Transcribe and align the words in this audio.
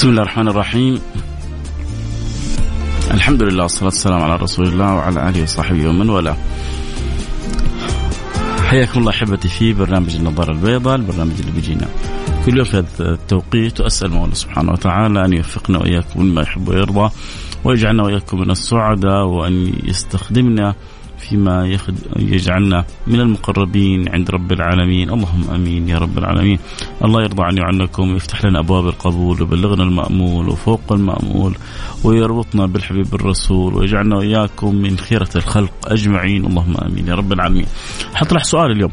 بسم 0.00 0.08
الله 0.08 0.22
الرحمن 0.22 0.48
الرحيم. 0.48 1.00
الحمد 3.10 3.42
لله 3.42 3.62
والصلاة 3.62 3.84
والسلام 3.84 4.22
على 4.22 4.36
رسول 4.36 4.66
الله 4.68 4.94
وعلى 4.94 5.28
آله 5.28 5.42
وصحبه 5.42 5.88
ومن 5.88 6.10
والاه. 6.10 6.36
حياكم 8.68 9.00
الله 9.00 9.10
أحبتي 9.10 9.48
في 9.48 9.72
برنامج 9.72 10.16
النظارة 10.16 10.52
البيضاء 10.52 10.96
البرنامج 10.96 11.32
اللي 11.40 11.52
بيجينا 11.52 11.88
كل 12.46 12.56
يوم 12.56 12.64
في 12.64 12.76
هذا 12.76 13.12
التوقيت. 13.12 13.80
وأسأل 13.80 14.10
مولى 14.10 14.34
سبحانه 14.34 14.72
وتعالى 14.72 15.24
أن 15.24 15.32
يوفقنا 15.32 15.78
وإياكم 15.78 16.22
مما 16.22 16.42
يحب 16.42 16.68
ويرضى 16.68 17.10
ويجعلنا 17.64 18.02
وإياكم 18.02 18.40
من 18.40 18.50
السعداء 18.50 19.24
وأن 19.24 19.72
يستخدمنا 19.84 20.74
فيما 21.20 21.78
يجعلنا 22.16 22.84
من 23.06 23.20
المقربين 23.20 24.08
عند 24.08 24.30
رب 24.30 24.52
العالمين. 24.52 25.10
اللهم 25.10 25.50
آمين 25.54 25.88
يا 25.88 25.98
رب 25.98 26.18
العالمين. 26.18 26.58
الله 27.04 27.22
يرضى 27.22 27.42
عني 27.42 27.60
وعنكم 27.60 28.12
ويفتح 28.12 28.44
لنا 28.44 28.58
أبواب 28.58 28.86
القبول 28.86 29.42
ويبلغنا 29.42 29.82
المأمول 29.82 30.48
وفوق 30.48 30.92
المأمول 30.92 31.56
ويربطنا 32.04 32.66
بالحبيب 32.66 33.14
الرسول 33.14 33.74
ويجعلنا 33.74 34.16
وإياكم 34.16 34.74
من 34.74 34.98
خيرة 34.98 35.30
الخلق 35.36 35.72
أجمعين. 35.86 36.46
اللهم 36.46 36.76
آمين 36.76 37.08
يا 37.08 37.14
رب 37.14 37.32
العالمين. 37.32 37.66
حطرح 38.14 38.44
سؤال 38.44 38.70
اليوم. 38.70 38.92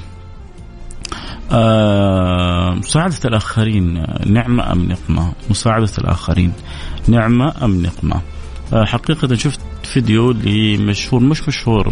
آه 1.52 2.74
مساعدة 2.74 3.20
الآخرين 3.26 4.06
نعمة 4.26 4.72
أم 4.72 4.84
نقمة؟ 4.92 5.34
مساعدة 5.50 5.92
الآخرين 5.98 6.54
نعمة 7.08 7.54
أم 7.64 7.82
نقمة؟ 7.82 8.22
حقيقة 8.74 9.36
شفت 9.36 9.60
فيديو 9.84 10.32
لمشهور 10.32 11.24
مش 11.24 11.48
مشهور 11.48 11.88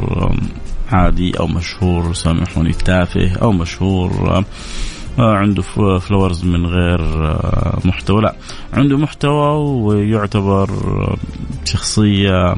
عادي 0.91 1.39
أو 1.39 1.47
مشهور 1.47 2.13
سامحوني 2.13 2.73
تافه 2.73 3.35
أو 3.41 3.51
مشهور 3.51 4.43
عنده 5.19 5.61
فلورز 5.99 6.45
من 6.45 6.65
غير 6.65 7.01
محتوى 7.85 8.21
لا 8.21 8.35
عنده 8.73 8.97
محتوى 8.97 9.47
ويعتبر 9.83 10.69
شخصية 11.65 12.55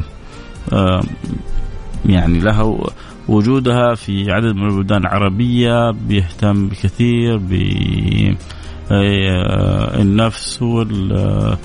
يعني 2.06 2.40
لها 2.40 2.78
وجودها 3.28 3.95
في 3.95 4.32
عدد 4.32 4.56
من 4.56 4.68
البلدان 4.68 5.02
العربية 5.02 5.92
بيهتم 5.92 6.68
بكثير 6.68 7.38
بالنفس 8.90 10.62
وال 10.62 11.12
آه، 11.18 11.58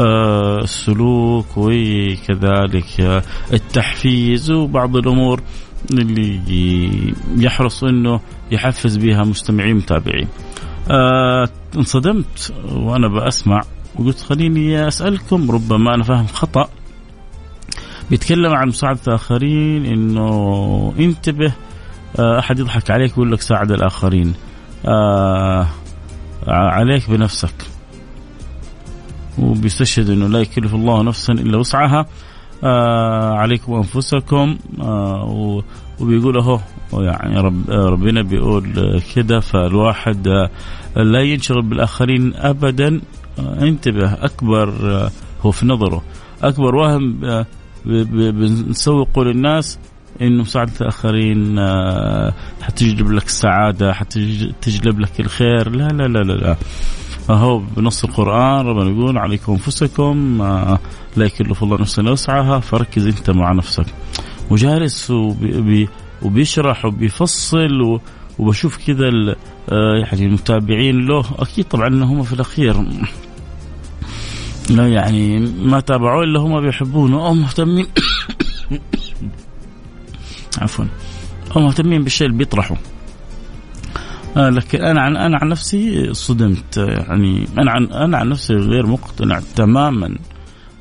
السلوك 0.00 1.46
وكذلك 1.56 3.22
التحفيز 3.52 4.50
وبعض 4.50 4.96
الأمور 4.96 5.40
اللي 5.90 7.14
يحرص 7.36 7.84
إنه 7.84 8.20
يحفز 8.50 8.96
بها 8.96 9.24
مستمعين 9.24 9.76
متابعين. 9.76 10.28
آه 10.90 11.48
انصدمت 11.76 12.54
وأنا 12.72 13.08
بسمع 13.08 13.60
وقلت 13.96 14.20
خليني 14.20 14.88
أسألكم 14.88 15.50
ربما 15.50 15.94
أنا 15.94 16.02
فاهم 16.02 16.26
خطأ. 16.26 16.68
بيتكلم 18.10 18.54
عن 18.54 18.68
مساعدة 18.68 19.00
الآخرين 19.08 19.86
إنه 19.86 20.94
انتبه 20.98 21.52
آه 22.18 22.38
أحد 22.38 22.58
يضحك 22.58 22.90
عليك 22.90 23.10
ويقول 23.10 23.32
لك 23.32 23.40
ساعد 23.40 23.72
الآخرين. 23.72 24.34
آه 24.86 25.68
عليك 26.48 27.10
بنفسك. 27.10 27.54
وبيستشهد 29.38 30.10
إنه 30.10 30.28
لا 30.28 30.38
يكلف 30.38 30.74
الله 30.74 31.02
نفسا 31.02 31.32
إلا 31.32 31.58
وسعها. 31.58 32.06
آه 32.64 33.32
عليكم 33.34 33.74
أنفسكم. 33.74 34.58
آه 34.80 35.62
وبيقول 36.00 36.38
أهو 36.38 36.60
يعني 36.92 37.40
رب 37.40 37.70
ربنا 37.70 38.22
بيقول 38.22 39.00
كده 39.14 39.40
فالواحد 39.40 40.28
آه 40.28 40.50
لا 41.02 41.20
ينشغل 41.20 41.62
بالآخرين 41.62 42.32
ابدا. 42.36 43.00
آه 43.38 43.62
انتبه 43.62 44.12
أكبر 44.12 44.68
آه 44.68 45.10
هو 45.42 45.50
في 45.50 45.66
نظره. 45.66 46.02
أكبر 46.42 46.74
وهم 46.74 47.24
آه 47.24 47.46
بنسوقه 47.86 49.24
للناس 49.24 49.78
انه 50.22 50.42
مساعدة 50.42 50.72
الآخرين 50.80 51.58
آه 51.58 52.32
حتجلب 52.62 53.12
لك 53.12 53.26
السعادة 53.26 53.92
حتجلب 53.92 55.00
لك 55.00 55.20
الخير. 55.20 55.70
لا 55.70 55.88
لا 55.88 56.08
لا 56.08 56.18
لا, 56.18 56.32
لا. 56.32 56.56
فهو 57.28 57.58
بنص 57.58 58.04
القرآن 58.04 58.66
ربنا 58.66 58.90
يقول 58.90 59.18
عليكم 59.18 59.52
أنفسكم 59.52 60.42
لا 61.16 61.24
يكلف 61.24 61.62
الله 61.62 61.80
نفسا 61.80 62.02
وسعها 62.02 62.60
فركز 62.60 63.06
أنت 63.06 63.30
مع 63.30 63.52
نفسك. 63.52 63.86
وجالس 64.50 65.10
وبي 65.10 65.88
وبيشرح 66.22 66.84
وبيفصل 66.84 68.00
وبشوف 68.38 68.86
كذا 68.86 69.08
يعني 70.00 70.26
المتابعين 70.26 71.06
له. 71.06 71.24
أكيد 71.38 71.64
طبعا 71.64 72.04
هم 72.04 72.22
في 72.22 72.32
الأخير. 72.32 72.76
لا 74.70 74.88
يعني 74.88 75.38
ما 75.40 75.80
تابعوه 75.80 76.24
إلا 76.24 76.40
هم 76.40 76.60
بيحبونه. 76.60 77.26
أو 77.26 77.34
مهتمين 77.34 77.86
عفوا. 80.62 80.84
أو 81.56 81.60
مهتمين 81.60 82.04
بالشيء 82.04 82.26
اللي 82.26 82.38
بيطرحه. 82.38 82.74
آه 82.74 82.97
لكن 84.36 84.84
أنا 84.84 85.00
عن 85.00 85.16
أنا 85.16 85.38
عن 85.42 85.48
نفسي 85.48 86.14
صدمت 86.14 86.76
يعني 86.76 87.48
أنا 87.58 87.70
عن 87.70 87.84
أنا 87.84 88.18
عن 88.18 88.28
نفسي 88.28 88.54
غير 88.54 88.86
مقتنع 88.86 89.40
تماما 89.56 90.16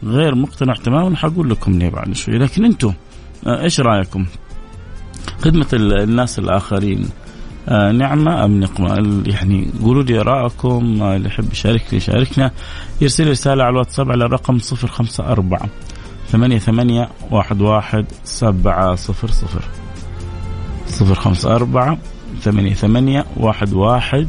غير 0.03 0.35
مقتنع 0.35 0.73
تماما 0.73 1.15
حقول 1.15 1.49
لكم 1.49 1.79
ليه 1.79 1.89
بعد 1.89 2.13
شوي 2.15 2.37
لكن 2.37 2.65
أنتم 2.65 2.93
آه 3.47 3.61
إيش 3.61 3.79
رأيكم؟ 3.79 4.25
خدمة 5.41 5.67
الناس 5.73 6.39
الآخرين 6.39 7.09
آه 7.69 7.91
نعمة 7.91 8.45
أم 8.45 8.59
نقمة؟ 8.59 9.23
يعني 9.25 9.67
قولوا 9.83 10.03
لي 10.03 10.19
ارائكم 10.19 11.01
آه 11.01 11.15
اللي 11.15 11.27
يحب 11.27 11.51
يشاركني 11.51 11.97
يشاركنا 11.97 12.51
يرسل 13.01 13.29
رسالة 13.29 13.63
على 13.63 13.71
الواتساب 13.71 14.11
على 14.11 14.25
الرقم 14.25 14.57
054 14.89 15.69
ثمانية 16.27 16.57
ثمانية 16.57 17.09
واحد 17.31 17.61
واحد 17.61 18.05
سبعة 18.23 18.95
صفر 18.95 19.27
صفر 19.27 19.61
صفر 20.87 21.15
خمسة 21.15 21.55
أربعة 21.55 21.97
ثمانية 22.41 22.73
ثمانية 22.73 23.25
واحد 23.37 23.73
واحد 23.73 24.27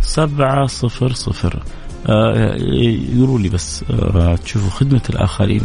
سبعة 0.00 0.66
صفر 0.66 1.12
صفر. 1.12 1.62
آه 2.06 2.56
يقولوا 3.14 3.38
لي 3.38 3.48
بس 3.48 3.84
آه 3.90 4.36
تشوفوا 4.36 4.70
خدمة 4.70 5.02
الآخرين 5.10 5.62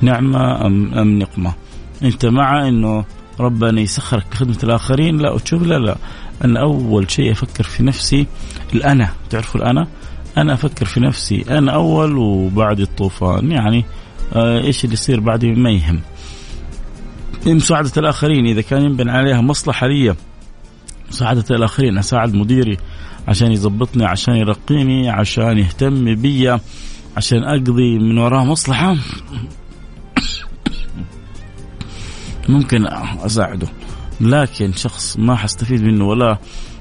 نعمة 0.00 0.66
أم, 0.66 0.94
أم 0.94 1.18
نقمة. 1.18 1.54
أنت 2.02 2.26
مع 2.26 2.68
أنه 2.68 3.04
ربنا 3.40 3.80
يسخرك 3.80 4.26
بخدمة 4.32 4.58
الآخرين؟ 4.64 5.18
لا 5.18 5.38
تشوف 5.38 5.62
لا 5.62 5.78
لا. 5.78 5.96
أنا 6.44 6.60
أول 6.60 7.10
شيء 7.10 7.32
أفكر 7.32 7.64
في 7.64 7.82
نفسي 7.82 8.26
الأنا. 8.74 9.08
تعرفوا 9.30 9.60
الأنا؟ 9.60 9.86
أنا 10.36 10.54
أفكر 10.54 10.86
في 10.86 11.00
نفسي. 11.00 11.44
أنا 11.50 11.72
أول 11.72 12.16
وبعد 12.16 12.80
الطوفان. 12.80 13.50
يعني 13.50 13.84
آه 14.32 14.60
إيش 14.60 14.84
اللي 14.84 14.94
يصير 14.94 15.20
بعدي 15.20 15.52
ما 15.52 15.70
يهم؟ 15.70 16.00
مساعدة 17.46 17.92
الآخرين 17.96 18.46
إذا 18.46 18.60
كان 18.60 18.82
ينبني 18.82 19.10
عليها 19.10 19.40
مصلحة 19.40 19.86
لي 19.86 20.14
مساعدة 21.12 21.44
الآخرين 21.50 21.98
أساعد 21.98 22.34
مديري 22.34 22.76
عشان 23.28 23.52
يظبطني 23.52 24.04
عشان 24.04 24.36
يرقيني 24.36 25.10
عشان 25.10 25.58
يهتم 25.58 26.14
بي 26.14 26.58
عشان 27.16 27.44
أقضي 27.44 27.98
من 27.98 28.18
وراه 28.18 28.44
مصلحة. 28.44 28.96
ممكن 32.48 32.86
أساعده 33.26 33.68
لكن 34.20 34.72
شخص 34.72 35.16
ما 35.16 35.36
حستفيد 35.36 35.82
منه 35.82 36.04
ولا 36.04 36.38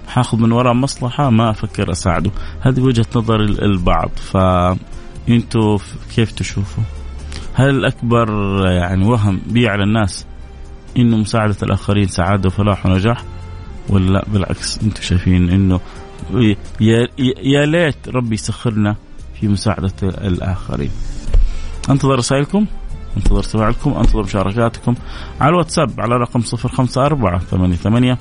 حاخذ 0.08 0.38
من 0.38 0.52
وراه 0.52 0.74
مصلحة 0.74 1.30
ما 1.30 1.50
أفكر 1.50 1.92
أساعده. 1.92 2.32
هذه 2.62 2.82
وجهة 2.82 3.06
نظر 3.16 3.40
البعض. 3.40 4.10
فأنتوا 4.16 5.78
كيف 6.16 6.32
تشوفوا؟ 6.32 6.84
هل 7.54 7.70
الأكبر 7.70 8.28
يعني 8.68 9.06
وهم 9.06 9.42
بي 9.48 9.68
على 9.68 9.84
الناس 9.84 10.26
إنه 10.98 11.18
مساعدة 11.18 11.58
الآخرين 11.64 12.08
سعادة 12.08 12.48
وفلاح 12.48 12.86
ونجاح؟ 12.86 13.24
ولا 13.90 14.12
لا؟ 14.12 14.26
بالعكس 14.34 14.80
أنتم 14.84 15.02
شايفين 15.02 15.50
إنه 15.50 15.80
يا 17.44 17.66
ليت 17.66 18.10
ربي 18.10 18.34
يسخرنا 18.34 18.96
في 19.40 19.48
مساعدة 19.48 19.94
الآخرين. 20.04 20.92
انتظر 21.90 22.16
رسائلكم 22.16 22.66
انتظر 23.18 23.42
سماعكم 23.42 23.94
انتظر 23.94 24.24
مشاركاتكم 24.24 24.96
على 25.42 25.50
الواتساب 25.50 26.02
على 26.02 26.16
رقم 26.16 26.42
صفر 26.42 26.70
خمسة 26.70 27.06
أربعة 27.06 27.40
ثمانية 27.40 27.76
ثمانية 27.76 28.18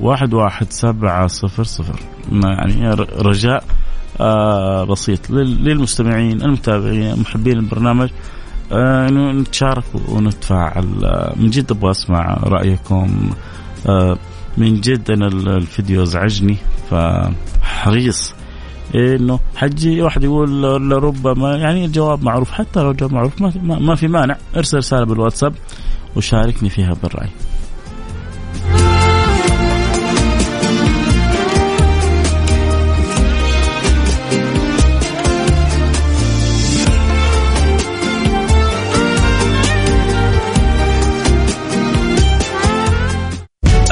واحد 0.00 0.34
واحد 0.34 0.66
سبعة 0.72 1.26
صفر 1.26 1.64
صفر. 1.64 2.00
يعني 2.32 2.90
رجاء 3.18 3.64
آه 4.20 4.84
بسيط 4.84 5.30
للمستمعين 5.30 6.42
المتابعين 6.42 7.20
محبين 7.20 7.58
البرنامج 7.58 8.08
آه 8.72 9.06
نتشارك 9.10 9.84
ونتفاعل. 10.08 11.04
آه 11.04 11.34
من 11.36 11.50
جد 11.50 11.72
أبغى 11.72 11.90
أسمع 11.90 12.38
رأيكم 12.42 13.30
آه 13.86 14.18
من 14.56 14.80
جد 14.80 15.10
أنا 15.10 15.26
الفيديو 15.26 16.02
ازعجني 16.02 16.56
فحريص 16.90 18.34
إنه 18.94 19.40
حجي 19.56 20.02
واحد 20.02 20.24
يقول 20.24 20.62
لربما 20.90 21.56
يعني 21.56 21.84
الجواب 21.84 22.24
معروف 22.24 22.50
حتى 22.50 22.80
لو 22.80 22.90
الجواب 22.90 23.12
معروف 23.12 23.42
ما, 23.62 23.94
في 23.94 24.08
مانع 24.08 24.36
ارسل 24.56 24.76
رسالة 24.76 25.04
بالواتساب 25.04 25.54
وشاركني 26.16 26.70
فيها 26.70 26.94
بالرأي. 27.02 27.28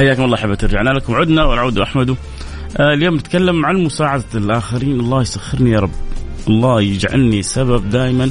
حياكم 0.00 0.24
الله 0.24 0.34
أحبتي 0.34 0.66
رجعنا 0.66 0.90
لكم 0.90 1.14
عدنا 1.14 1.44
والعود 1.44 1.78
أحمد. 1.78 2.10
آه 2.10 2.94
اليوم 2.94 3.14
نتكلم 3.14 3.66
عن 3.66 3.76
مساعدة 3.76 4.24
الآخرين. 4.34 5.00
الله 5.00 5.20
يسخرني 5.20 5.70
يا 5.70 5.80
رب. 5.80 5.90
الله 6.48 6.80
يجعلني 6.82 7.42
سبب 7.42 7.90
دائما 7.90 8.30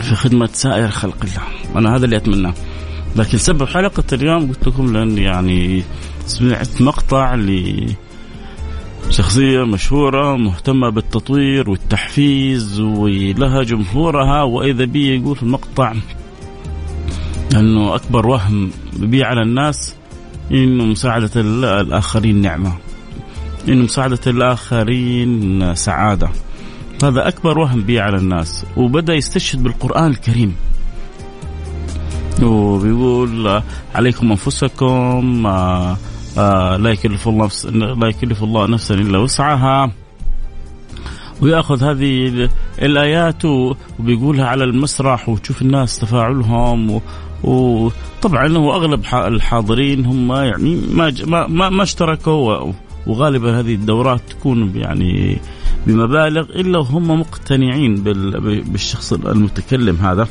في 0.00 0.14
خدمة 0.14 0.48
سائر 0.52 0.88
خلق 0.88 1.16
الله. 1.24 1.78
أنا 1.78 1.96
هذا 1.96 2.04
اللي 2.04 2.16
أتمناه. 2.16 2.54
لكن 3.16 3.38
سبب 3.38 3.64
حلقة 3.64 4.04
اليوم 4.12 4.48
قلت 4.48 4.68
لكم 4.68 4.92
لأن 4.92 5.18
يعني 5.18 5.82
سمعت 6.26 6.82
مقطع 6.82 7.34
ل 7.34 7.86
شخصية 9.10 9.64
مشهورة 9.64 10.36
مهتمة 10.36 10.90
بالتطوير 10.90 11.70
والتحفيز 11.70 12.80
ولها 12.80 13.62
جمهورها. 13.62 14.42
وإذا 14.42 14.84
بي 14.84 15.16
يقول 15.16 15.36
في 15.36 15.42
المقطع 15.42 15.94
أنه 17.54 17.94
أكبر 17.94 18.26
وهم 18.26 18.70
بي 18.96 19.24
على 19.24 19.42
الناس 19.42 19.99
انه 20.52 20.84
مساعدة 20.84 21.30
الآخرين 21.36 22.40
نعمة. 22.40 22.72
انه 23.68 23.84
مساعدة 23.84 24.20
الآخرين 24.26 25.74
سعادة. 25.74 26.28
هذا 27.04 27.28
أكبر 27.28 27.58
وهم 27.58 27.82
بي 27.82 28.00
على 28.00 28.16
الناس 28.16 28.66
وبدأ 28.76 29.14
يستشهد 29.14 29.62
بالقرآن 29.62 30.10
الكريم. 30.10 30.56
وبيقول 32.42 33.62
عليكم 33.94 34.30
أنفسكم 34.30 35.46
آه، 35.46 35.96
آه، 36.38 36.76
لا 36.76 36.90
يكلف 36.90 37.28
الله 37.28 37.44
نفس 37.44 37.66
لا 37.66 38.08
يكلف 38.08 38.42
الله 38.42 38.66
نفسا 38.66 38.94
إلا 38.94 39.18
وسعها. 39.18 39.92
ويأخذ 41.40 41.84
هذه 41.84 42.48
الآيات 42.82 43.44
وبيقولها 43.44 44.46
على 44.46 44.64
المسرح 44.64 45.28
وتشوف 45.28 45.62
الناس 45.62 45.98
تفاعلهم 45.98 47.00
وطبعا 47.44 48.56
هو 48.56 48.72
أغلب 48.72 49.04
الحاضرين 49.14 50.06
هم 50.06 50.32
يعني 50.32 50.80
ما 50.92 51.12
ما 51.46 51.68
ما 51.68 51.82
اشتركوا 51.82 52.72
وغالبا 53.06 53.60
هذه 53.60 53.74
الدورات 53.74 54.20
تكون 54.30 54.76
يعني 54.76 55.40
بمبالغ 55.86 56.42
إلا 56.42 56.78
وهم 56.78 57.20
مقتنعين 57.20 57.94
بالشخص 58.62 59.12
المتكلم 59.12 59.96
هذا. 59.96 60.28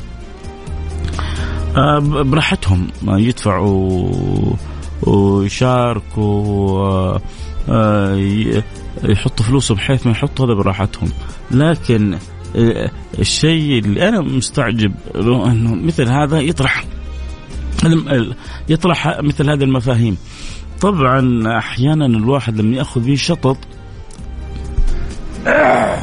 آه، 1.76 1.98
براحتهم. 1.98 2.86
يدفعوا 3.08 4.10
ويشاركوا 5.02 6.38
آه، 7.68 8.14
يحطوا 9.04 9.46
فلوسهم 9.46 9.76
بحيث 9.76 10.06
ما 10.06 10.12
يحطوا 10.12 10.46
هذا 10.46 10.54
براحتهم. 10.54 11.08
لكن 11.50 12.18
آه، 12.56 12.90
الشيء 13.18 13.78
اللي 13.78 14.08
أنا 14.08 14.20
مستعجب 14.20 14.92
له 15.14 15.52
إنه 15.52 15.74
مثل 15.74 16.08
هذا 16.08 16.40
يطرح 16.40 16.84
يطرح 18.68 19.20
مثل 19.20 19.50
هذه 19.50 19.64
المفاهيم. 19.64 20.16
طبعا 20.80 21.42
أحيانا 21.58 22.06
الواحد 22.06 22.60
لما 22.60 22.76
يأخذ 22.76 23.04
فيه 23.04 23.16
شطط. 23.16 23.56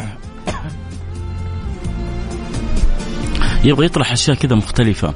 يبغى 3.63 3.85
يطرح 3.85 4.11
أشياء 4.11 4.37
كذا 4.37 4.55
مختلفة. 4.55 5.13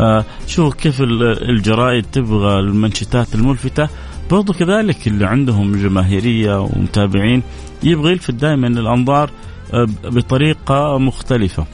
آه 0.00 0.24
شوف 0.46 0.74
كيف 0.74 1.00
الجرائد 1.00 2.04
تبغى 2.12 2.60
المنشطات 2.60 3.34
الملفتة. 3.34 3.88
برضو 4.30 4.52
كذلك 4.52 5.06
اللي 5.06 5.26
عندهم 5.26 5.82
جماهيرية 5.82 6.60
ومتابعين 6.60 7.42
يبغى 7.82 8.12
يلفت 8.12 8.30
دائما 8.30 8.66
الأنظار 8.66 9.30
آه 9.74 9.86
بطريقة 10.04 10.98
مختلفة. 10.98 11.66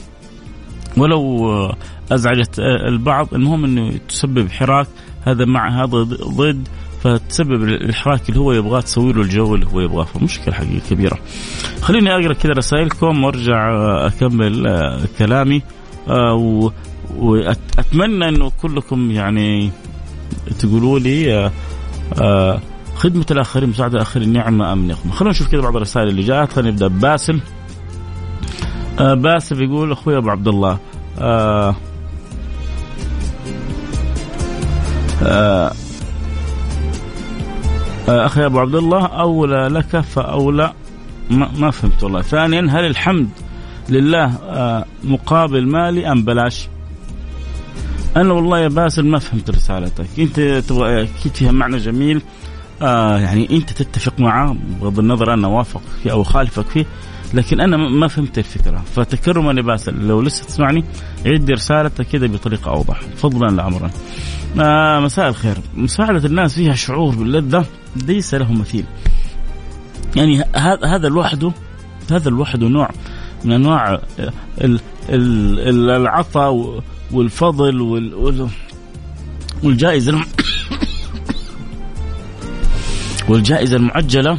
ولو 0.96 1.72
أزعجت 2.12 2.58
البعض 2.88 3.34
المهم 3.34 3.64
إنه 3.64 3.98
تسبب 4.08 4.50
حراك. 4.50 4.86
هذا 5.24 5.44
مع 5.44 5.84
هذا 5.84 6.02
ضد 6.12 6.68
فتسبب 7.02 7.62
الإحراك 7.62 8.28
اللي 8.28 8.40
هو 8.40 8.52
يبغاه 8.52 8.80
تسوي 8.80 9.12
له 9.12 9.22
الجو 9.22 9.54
اللي 9.54 9.66
هو 9.66 9.80
يبغاه. 9.80 10.04
فمشكلة 10.04 10.54
حقيقه 10.54 10.82
كبيرة. 10.90 11.18
خليني 11.80 12.14
أقرأ 12.14 12.32
كذا 12.32 12.52
رسائلكم 12.52 13.24
وأرجع 13.24 13.70
أكمل 14.06 14.66
آه، 14.66 15.00
كلامي. 15.18 15.62
آه، 16.08 16.70
وأتمنى 17.16 18.28
إنه 18.28 18.52
كلكم 18.62 19.10
يعني 19.10 19.70
تقولوا 20.58 20.98
لي 20.98 21.50
آه، 22.20 22.60
خدمة 22.94 23.26
الآخرين 23.30 23.68
مساعدة 23.68 23.94
الآخرين 23.94 24.32
نعمة 24.32 24.72
أم 24.72 24.88
نقمة. 24.88 25.12
خلونا 25.12 25.30
نشوف 25.30 25.48
كذا 25.48 25.60
بعض 25.60 25.76
الرسائل 25.76 26.08
اللي 26.08 26.22
جاءت. 26.22 26.52
خلينا 26.52 26.70
نبدأ 26.70 26.88
باسم 26.88 27.40
باسم 28.98 29.62
يقول 29.62 29.92
أخوي 29.92 30.16
أبو 30.16 30.30
عبد 30.30 30.48
الله. 30.48 30.78
آه 31.18 31.76
آه 35.22 35.72
أخي 38.08 38.46
أبو 38.46 38.60
عبد 38.60 38.74
الله 38.74 39.06
أولى 39.06 39.68
لك 39.68 40.00
فأولى. 40.00 40.72
ما, 41.30 41.50
ما 41.58 41.70
فهمت 41.70 42.02
والله. 42.02 42.22
ثانيا 42.22 42.60
هل 42.70 42.86
الحمد 42.86 43.28
لله 43.88 44.24
آه 44.24 44.84
مقابل 45.04 45.66
مالي 45.66 46.12
أم 46.12 46.24
بلاش؟ 46.24 46.68
أنا 48.16 48.32
والله 48.32 48.58
يا 48.58 48.68
باسل 48.68 49.06
ما 49.06 49.18
فهمت 49.18 49.50
رسالتك. 49.50 50.06
أنت 50.18 50.40
تبغى 50.40 51.02
أكيد 51.02 51.34
فيها 51.34 51.52
معنى 51.52 51.76
جميل. 51.76 52.22
آه 52.82 53.18
يعني 53.18 53.56
أنت 53.56 53.72
تتفق 53.72 54.20
معه 54.20 54.56
بغض 54.80 54.98
النظر 54.98 55.34
أنا 55.34 55.48
وافق 55.48 55.82
فيه 56.02 56.10
أو 56.12 56.22
خالفك 56.22 56.66
فيه. 56.66 56.86
لكن 57.34 57.60
أنا 57.60 57.76
ما 57.76 58.08
فهمت 58.08 58.38
الفكرة. 58.38 58.84
فتكرما 58.94 59.52
لباسل 59.52 60.06
لو 60.06 60.22
لسه 60.22 60.44
تسمعني 60.44 60.84
عيد 61.26 61.50
رسالتك 61.50 62.06
كذا 62.06 62.26
بطريقة 62.26 62.70
أوضح. 62.70 63.00
فضلا 63.16 63.56
لامرا 63.56 63.90
آه 64.60 65.00
مساء 65.00 65.28
الخير. 65.28 65.56
مساعدة 65.76 66.26
الناس 66.26 66.54
فيها 66.54 66.74
شعور 66.74 67.14
باللذة 67.14 67.66
ليس 68.06 68.34
له 68.34 68.52
مثيل. 68.52 68.84
يعني 70.16 70.44
هذا 70.84 71.08
لوحده 71.08 71.52
هذا 72.10 72.30
لوحده 72.30 72.68
نوع 72.68 72.90
من 73.44 73.52
أنواع 73.52 74.00
العطاء 75.08 76.82
والفضل 77.12 77.80
والجائزة 79.62 80.20
والجائزة 83.28 83.76
المعجلة. 83.76 84.38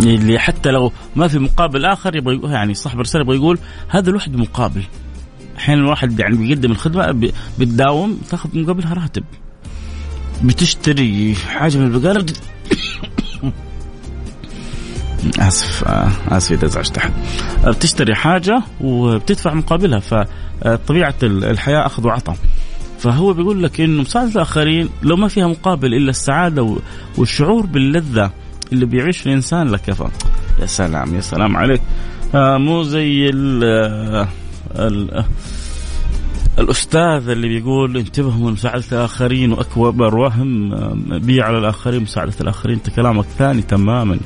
اللي 0.00 0.38
حتى 0.38 0.70
لو 0.70 0.92
ما 1.16 1.28
في 1.28 1.38
مقابل 1.38 1.84
آخر 1.84 2.16
يبغى 2.16 2.52
يعني 2.52 2.74
صاحب 2.74 2.96
الرسالة 2.96 3.24
يبغى 3.24 3.36
يقول 3.36 3.58
هذا 3.88 4.10
لوحده 4.10 4.38
مقابل. 4.38 4.82
أحيانا 5.58 5.80
الواحد 5.80 6.20
يعني 6.20 6.36
بيقدم 6.36 6.70
الخدمة 6.70 7.30
بتداوم 7.58 8.20
تاخذ 8.30 8.58
مقابلها 8.58 8.94
راتب. 8.94 9.24
بتشتري 10.44 11.34
حاجة 11.34 11.78
من 11.78 11.84
البقالة 11.86 12.26
آسف 15.38 15.84
آه، 15.84 16.10
آسف 16.28 16.52
إذا 16.52 16.66
ازعجت 16.66 16.98
أحد. 16.98 17.12
بتشتري 17.66 18.14
حاجة 18.14 18.62
وبتدفع 18.80 19.54
مقابلها 19.54 19.98
فطبيعة 19.98 21.14
الحياة 21.22 21.86
أخذ 21.86 22.06
وعطاء. 22.06 22.36
فهو 22.98 23.32
بيقول 23.32 23.62
لك 23.62 23.80
إنه 23.80 24.02
مساعدة 24.02 24.30
الآخرين 24.30 24.88
لو 25.02 25.16
ما 25.16 25.28
فيها 25.28 25.46
مقابل 25.46 25.94
إلا 25.94 26.10
السعادة 26.10 26.76
والشعور 27.18 27.66
باللذة 27.66 28.30
اللي 28.72 28.86
بيعيش 28.86 29.26
الإنسان. 29.26 29.68
لك 29.68 29.88
يا 29.88 30.66
سلام 30.66 31.14
يا 31.14 31.20
سلام 31.20 31.56
عليك. 31.56 31.82
آه 32.34 32.58
مو 32.58 32.82
زي 32.82 33.30
ال 33.30 33.64
آه، 33.64 34.28
ال 34.76 35.24
الأستاذ 36.58 37.28
اللي 37.28 37.48
بيقول 37.48 37.96
انتبهوا 37.96 38.46
من 38.46 38.52
مساعدة 38.52 38.84
الآخرين 38.92 39.52
واكبر 39.52 40.16
وهم 40.16 40.72
آه، 40.74 41.18
بي 41.18 41.42
على 41.42 41.58
الآخرين 41.58 42.02
مساعدة 42.02 42.34
الآخرين 42.40 42.76
أنت 42.76 42.90
كلامك 42.90 43.24
ثاني 43.24 43.62
تماما. 43.62 44.18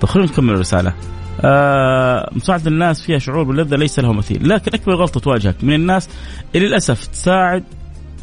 طيب 0.00 0.10
خلينا 0.10 0.28
نكمل 0.30 0.54
الرسالة. 0.54 0.94
آه 1.40 2.30
مساعدة 2.32 2.70
الناس 2.70 3.02
فيها 3.02 3.18
شعور 3.18 3.42
باللذة 3.42 3.76
ليس 3.76 3.98
له 3.98 4.12
مثيل. 4.12 4.48
لكن 4.48 4.70
أكبر 4.74 4.94
غلطة 4.94 5.20
تواجهك 5.20 5.64
من 5.64 5.74
الناس 5.74 6.08
اللي 6.54 6.66
للأسف 6.66 7.06
تساعد 7.06 7.64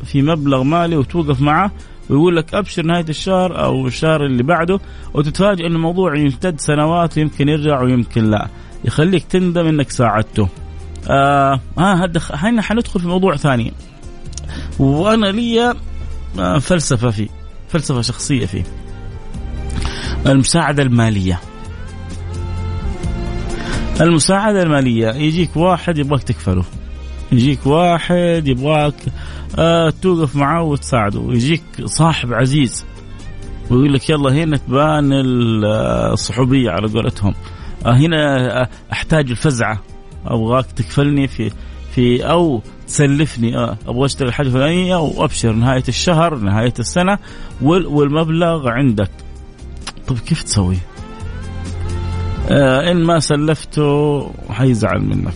في 0.06 0.22
مبلغ 0.22 0.64
مالي 0.64 0.96
وتوقف 0.96 1.42
معه 1.42 1.72
ويقول 2.12 2.36
لك 2.36 2.54
أبشر 2.54 2.86
نهاية 2.86 3.06
الشهر 3.10 3.64
أو 3.64 3.88
الشهر 3.88 4.26
اللي 4.26 4.44
بعده 4.44 4.80
وتتفاجئ 5.14 5.68
إن 5.68 5.76
الموضوع 5.76 6.16
يمتد 6.16 6.60
سنوات 6.60 7.18
ويمكن 7.18 7.50
يرجع 7.50 7.82
ويمكن 7.82 8.32
لا. 8.32 8.48
يخليك 8.86 9.24
تندم 9.24 9.68
إنك 9.68 9.90
ساعدته. 9.90 10.48
آه 11.10 11.60
ها 11.78 12.12
هنا 12.32 12.62
حندخل 12.62 13.00
في 13.00 13.08
موضوع 13.08 13.36
ثاني. 13.36 13.74
وأنا 14.80 15.26
لي 15.26 15.74
آه 16.40 16.60
فلسفة 16.60 17.10
فيه 17.10 17.28
فلسفة 17.70 18.02
شخصية 18.02 18.46
فيه. 18.46 18.64
المساعدة 20.28 20.84
المالية. 20.84 21.40
المساعدة 24.02 24.64
المالية 24.64 25.08
يجيك 25.08 25.58
واحد 25.58 25.98
يبغاك 25.98 26.24
تكفله. 26.24 26.64
يجيك 27.32 27.68
واحد 27.68 28.44
يبغاك 28.46 28.94
توقف 30.02 30.36
معاه 30.36 30.64
وتساعده. 30.64 31.20
ويجيك 31.20 31.64
صاحب 31.86 32.34
عزيز 32.34 32.86
ويقول 33.70 33.94
لك 33.94 34.10
يلا 34.10 34.32
هنا 34.32 34.58
تبان 34.58 35.10
الصحوبية 35.14 36.72
على 36.72 36.88
قولتهم. 36.88 37.34
آه 37.86 37.94
هنا 37.94 38.70
أحتاج 38.92 39.30
الفزعة. 39.30 39.82
أبغاك 40.26 40.66
تكفلني 40.66 41.28
في 41.28 41.52
في 41.96 42.30
أو 42.30 42.62
تسلفني. 42.88 43.58
آه 43.58 43.78
أبغى 43.88 44.06
أشتري 44.06 44.28
الحاجة 44.28 44.48
الفلانية 44.48 44.96
وابشر 44.96 45.52
نهاية 45.52 45.84
الشهر 45.88 46.36
نهاية 46.36 46.74
السنة 46.80 47.18
والمبلغ 47.62 48.70
عندك. 48.70 49.12
طيب 50.08 50.20
كيف 50.20 50.44
تسوي؟ 50.44 50.78
آه 52.50 52.92
إن 52.92 53.04
ما 53.04 53.20
سلفته 53.20 54.32
حيزعل 54.50 55.02
منك. 55.02 55.34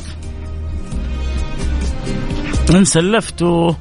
إن 2.75 2.85
سلفته 2.85 3.75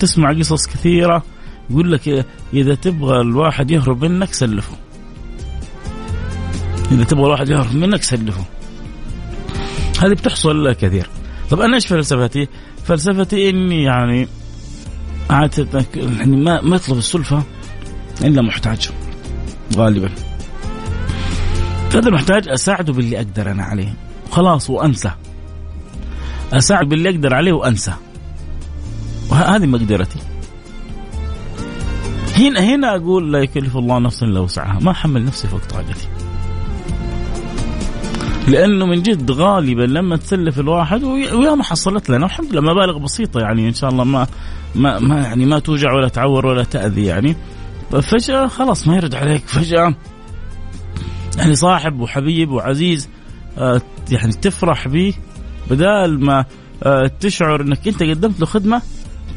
تسمع 0.00 0.32
قصص 0.32 0.66
كثيرة 0.66 1.22
يقول 1.70 1.92
لك 1.92 2.26
إذا 2.54 2.74
تبغى 2.74 3.20
الواحد 3.20 3.70
يهرب 3.70 4.04
منك 4.04 4.32
سلفه. 4.32 4.76
إذا 6.92 7.04
تبغى 7.04 7.24
الواحد 7.24 7.48
يهرب 7.48 7.74
منك 7.74 8.02
سلفه. 8.02 8.44
هذه 10.00 10.12
بتحصل 10.12 10.72
كثير. 10.72 11.06
طب 11.50 11.60
أنا 11.60 11.74
إيش 11.74 11.86
فلسفتي؟ 11.86 12.48
فلسفتي 12.84 13.50
إني 13.50 13.82
يعني 13.82 14.28
عادة 15.30 15.84
يعني 15.96 16.36
ما 16.36 16.60
ما 16.60 16.76
يطلب 16.76 16.98
السلفة 16.98 17.42
إلا 18.20 18.42
محتاج 18.42 18.90
غالبا. 19.76 20.10
هذا 21.94 22.08
المحتاج 22.08 22.48
أساعده 22.48 22.92
باللي 22.92 23.16
أقدر 23.16 23.50
أنا 23.50 23.64
عليه. 23.64 23.94
خلاص 24.30 24.70
وأنسى. 24.70 25.10
اساعد 26.52 26.88
باللي 26.88 27.10
أقدر 27.10 27.34
عليه 27.34 27.52
وأنسى. 27.52 27.92
وهذه 29.32 29.66
مقدرتي. 29.66 30.18
هنا 32.36 32.60
هنا 32.60 32.96
أقول 32.96 33.32
لا 33.32 33.38
يكلف 33.38 33.76
الله 33.76 33.98
نفسا 33.98 34.26
إلا 34.26 34.40
وسعها. 34.40 34.78
ما 34.82 34.90
احمل 34.90 35.24
نفسي 35.24 35.48
فوق 35.48 35.60
طاقتي. 35.60 36.08
لأنه 38.48 38.86
من 38.86 39.02
جد 39.02 39.30
غالبا 39.30 39.82
لما 39.82 40.16
تسلف 40.16 40.60
الواحد 40.60 41.04
ويا 41.04 41.54
ما 41.54 41.62
حصلت 41.62 42.10
لنا. 42.10 42.26
الحمد 42.26 42.52
لله 42.52 42.60
مبالغ 42.60 42.98
بسيطة 42.98 43.40
يعني 43.40 43.68
إن 43.68 43.74
شاء 43.74 43.90
الله 43.90 44.04
ما 44.04 44.26
ما, 44.74 44.98
ما 44.98 45.20
يعني 45.20 45.46
ما 45.46 45.58
توجع 45.58 45.92
ولا 45.92 46.08
تعور 46.08 46.46
ولا 46.46 46.64
تأذي 46.64 47.04
يعني. 47.04 47.36
فجأة 48.02 48.46
خلاص 48.46 48.88
ما 48.88 48.96
يرد 48.96 49.14
عليك. 49.14 49.46
فجأة 49.46 49.94
يعني 51.38 51.54
صاحب 51.54 52.00
وحبيب 52.00 52.50
وعزيز 52.50 53.08
آه، 53.58 53.80
يعني 54.10 54.32
تفرح 54.32 54.88
به 54.88 55.14
بدال 55.70 56.24
ما 56.24 56.44
آه، 56.82 57.10
تشعر 57.20 57.60
إنك 57.60 57.88
أنت 57.88 58.02
قدمت 58.02 58.40
له 58.40 58.46
خدمة 58.46 58.82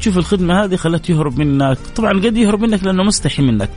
تشوف 0.00 0.18
الخدمة 0.18 0.64
هذه 0.64 0.76
خلته 0.76 1.12
يهرب 1.12 1.38
منك. 1.38 1.78
طبعا 1.96 2.12
قد 2.12 2.36
يهرب 2.36 2.60
منك 2.60 2.84
لأنه 2.84 3.02
مستحي 3.02 3.42
منك. 3.42 3.70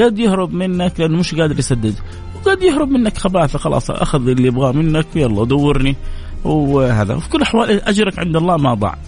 قد 0.00 0.18
يهرب 0.18 0.52
منك 0.52 1.00
لأنه 1.00 1.18
مش 1.18 1.34
قادر 1.34 1.58
يسدد. 1.58 1.94
وقد 2.36 2.62
يهرب 2.62 2.88
منك 2.88 3.18
خباثة 3.18 3.58
خلاص 3.58 3.90
أخذ 3.90 4.28
اللي 4.28 4.48
يبغاه 4.48 4.72
منك 4.72 5.06
يلا 5.14 5.44
دورني. 5.44 5.96
وهذا. 6.44 7.14
وفي 7.14 7.28
كل 7.28 7.38
الأحوال 7.38 7.82
أجرك 7.82 8.18
عند 8.18 8.36
الله 8.36 8.56
ما 8.56 8.74
ضاع. 8.74 8.98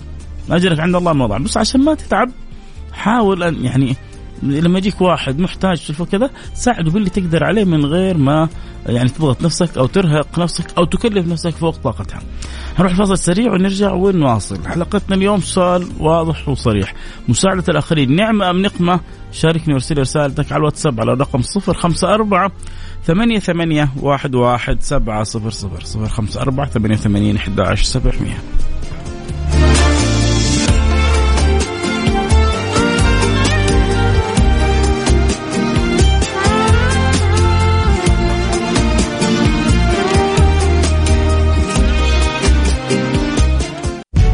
أجرك 0.50 0.81
عند 0.81 0.95
الله 0.95 1.12
ما 1.12 1.26
ضاع. 1.26 1.38
بس 1.38 1.57
عشان 1.57 1.81
ما 1.81 1.95
تتعب 1.95 2.31
حاول 2.92 3.42
ان 3.42 3.64
يعني 3.64 3.97
لما 4.43 4.79
يجيك 4.79 5.01
واحد 5.01 5.41
محتاج 5.41 5.79
في 5.79 6.05
كذا 6.05 6.31
ساعده 6.55 6.91
باللي 6.91 7.11
تقدر 7.11 7.45
عليه 7.45 7.65
من 7.65 7.85
غير 7.85 8.17
ما 8.17 8.49
يعني 8.87 9.09
تضغط 9.09 9.43
نفسك 9.43 9.79
أو 9.79 9.87
ترهق 9.87 10.39
نفسك 10.39 10.79
أو 10.79 10.85
تكلف 10.85 11.27
نفسك 11.27 11.51
فوق 11.51 11.77
طاقتها. 11.77 12.21
نروح 12.79 12.95
فاصل 12.95 13.19
سريع 13.19 13.53
ونرجع 13.53 13.93
ونواصل. 13.93 14.69
حلقتنا 14.69 15.17
اليوم 15.17 15.41
سؤال 15.41 15.87
واضح 16.01 16.49
وصريح. 16.49 16.95
مساعدة 17.29 17.65
الآخرين. 17.69 18.17
نعمة 18.17 18.51
أم 18.51 18.63
نقمة؟ 18.63 19.01
شاركني 19.33 19.75
وارسل 19.75 19.99
رسالتك 19.99 20.53
على 20.53 20.61
الواتساب 20.61 21.01
على 21.01 21.13
الرقم 21.13 21.43
054 21.43 22.51
ثمانية 23.05 23.39
ثمانية 23.39 23.89
واحد 24.01 24.35
واحد 24.35 24.83
سبعة 24.83 25.23
صفر 25.23 25.51
صفر. 25.51 25.85
صفر 25.85 26.09
خمسة 26.09 26.43
أربعة 26.43 26.69
ثمانية 26.69 27.37
أحد 27.37 27.61
عشر 27.61 27.85
سبعمية. 27.85 28.39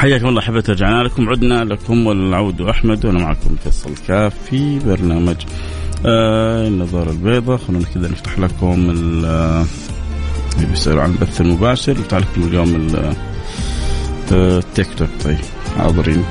حياكم 0.00 0.28
الله 0.28 0.40
أحبتي 0.40 0.72
رجعنا 0.72 1.02
لكم. 1.02 1.28
عدنا 1.28 1.64
لكم 1.64 2.06
والعود 2.06 2.60
أحمد 2.60 3.06
وأنا 3.06 3.18
معكم 3.18 3.56
فيصل 3.64 3.90
كاف 4.08 4.34
في 4.50 4.78
برنامج 4.78 5.36
آه 6.06 6.68
النظارة 6.68 7.10
البيضاء. 7.10 7.56
خلونا 7.56 7.84
كذا 7.94 8.08
نفتح 8.08 8.38
لكم 8.38 8.90
اللي 8.90 9.66
بيسألوا 10.70 11.02
عن 11.02 11.10
البث 11.10 11.40
المباشر. 11.40 11.92
نفتح 11.92 12.16
لكم 12.16 12.42
اليوم 12.42 12.88
آه، 14.32 14.58
التيك 14.58 14.86
توك. 14.96 15.08
طيب 15.24 15.38
حاضرين. 15.78 16.24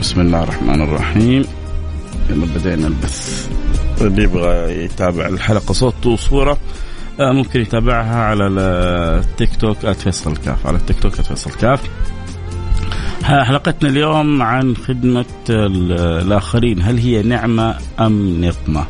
بسم 0.00 0.20
الله 0.20 0.42
الرحمن 0.42 0.82
الرحيم. 0.82 1.44
يلا 2.30 2.46
بدينا 2.56 2.86
البث. 2.86 3.48
اللي 4.00 4.22
يبغى 4.22 4.84
يتابع 4.84 5.26
الحلقة 5.26 5.72
صوت 5.72 6.06
وصورة 6.06 6.52
آه، 6.52 6.58
ممكن 7.20 7.60
يتابعها 7.60 8.16
على 8.16 8.46
التيك 8.46 9.56
توك 9.56 9.76
@فيصل 9.90 10.36
كاف 10.36 10.66
على 10.66 10.76
التيك 10.76 11.00
توك 11.00 11.14
@فيصل 11.14 11.50
كاف. 11.50 11.82
حلقتنا 13.24 13.88
اليوم 13.88 14.42
عن 14.42 14.76
خدمة 14.76 15.24
الآخرين 15.50 16.82
هل 16.82 16.98
هي 16.98 17.22
نعمة 17.22 17.78
أم 18.00 18.44
نقمة؟ 18.44 18.86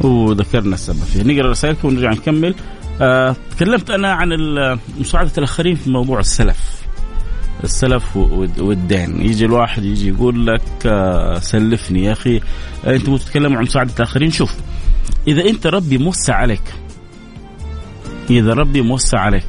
وذكرنا 0.00 0.74
السبب 0.74 0.98
فيها. 0.98 1.24
نقرأ 1.24 1.50
رسائلكم 1.50 1.88
ونرجع 1.88 2.10
نكمل. 2.10 2.54
آه، 3.00 3.36
تكلمت 3.50 3.90
أنا 3.90 4.12
عن 4.12 4.28
مساعدة 4.98 5.32
الآخرين 5.38 5.74
في 5.74 5.90
موضوع 5.90 6.20
السلف. 6.20 6.82
السلف 7.64 8.16
والدين. 8.58 9.20
يجي 9.20 9.44
الواحد 9.44 9.84
يجي 9.84 10.08
يقول 10.08 10.46
لك 10.46 10.62
آه، 10.86 11.38
سلفني 11.38 12.04
يا 12.04 12.12
أخي. 12.12 12.40
أنتم 12.86 13.16
تتكلموا 13.16 13.58
عن 13.58 13.62
مساعدة 13.62 13.92
الآخرين. 13.96 14.30
شوف 14.30 14.54
إذا 15.28 15.44
أنت 15.44 15.66
ربي 15.66 15.98
موسع 15.98 16.34
عليك 16.34 16.62
إذا 18.30 18.54
ربي 18.54 18.82
موسع 18.82 19.18
عليك. 19.18 19.46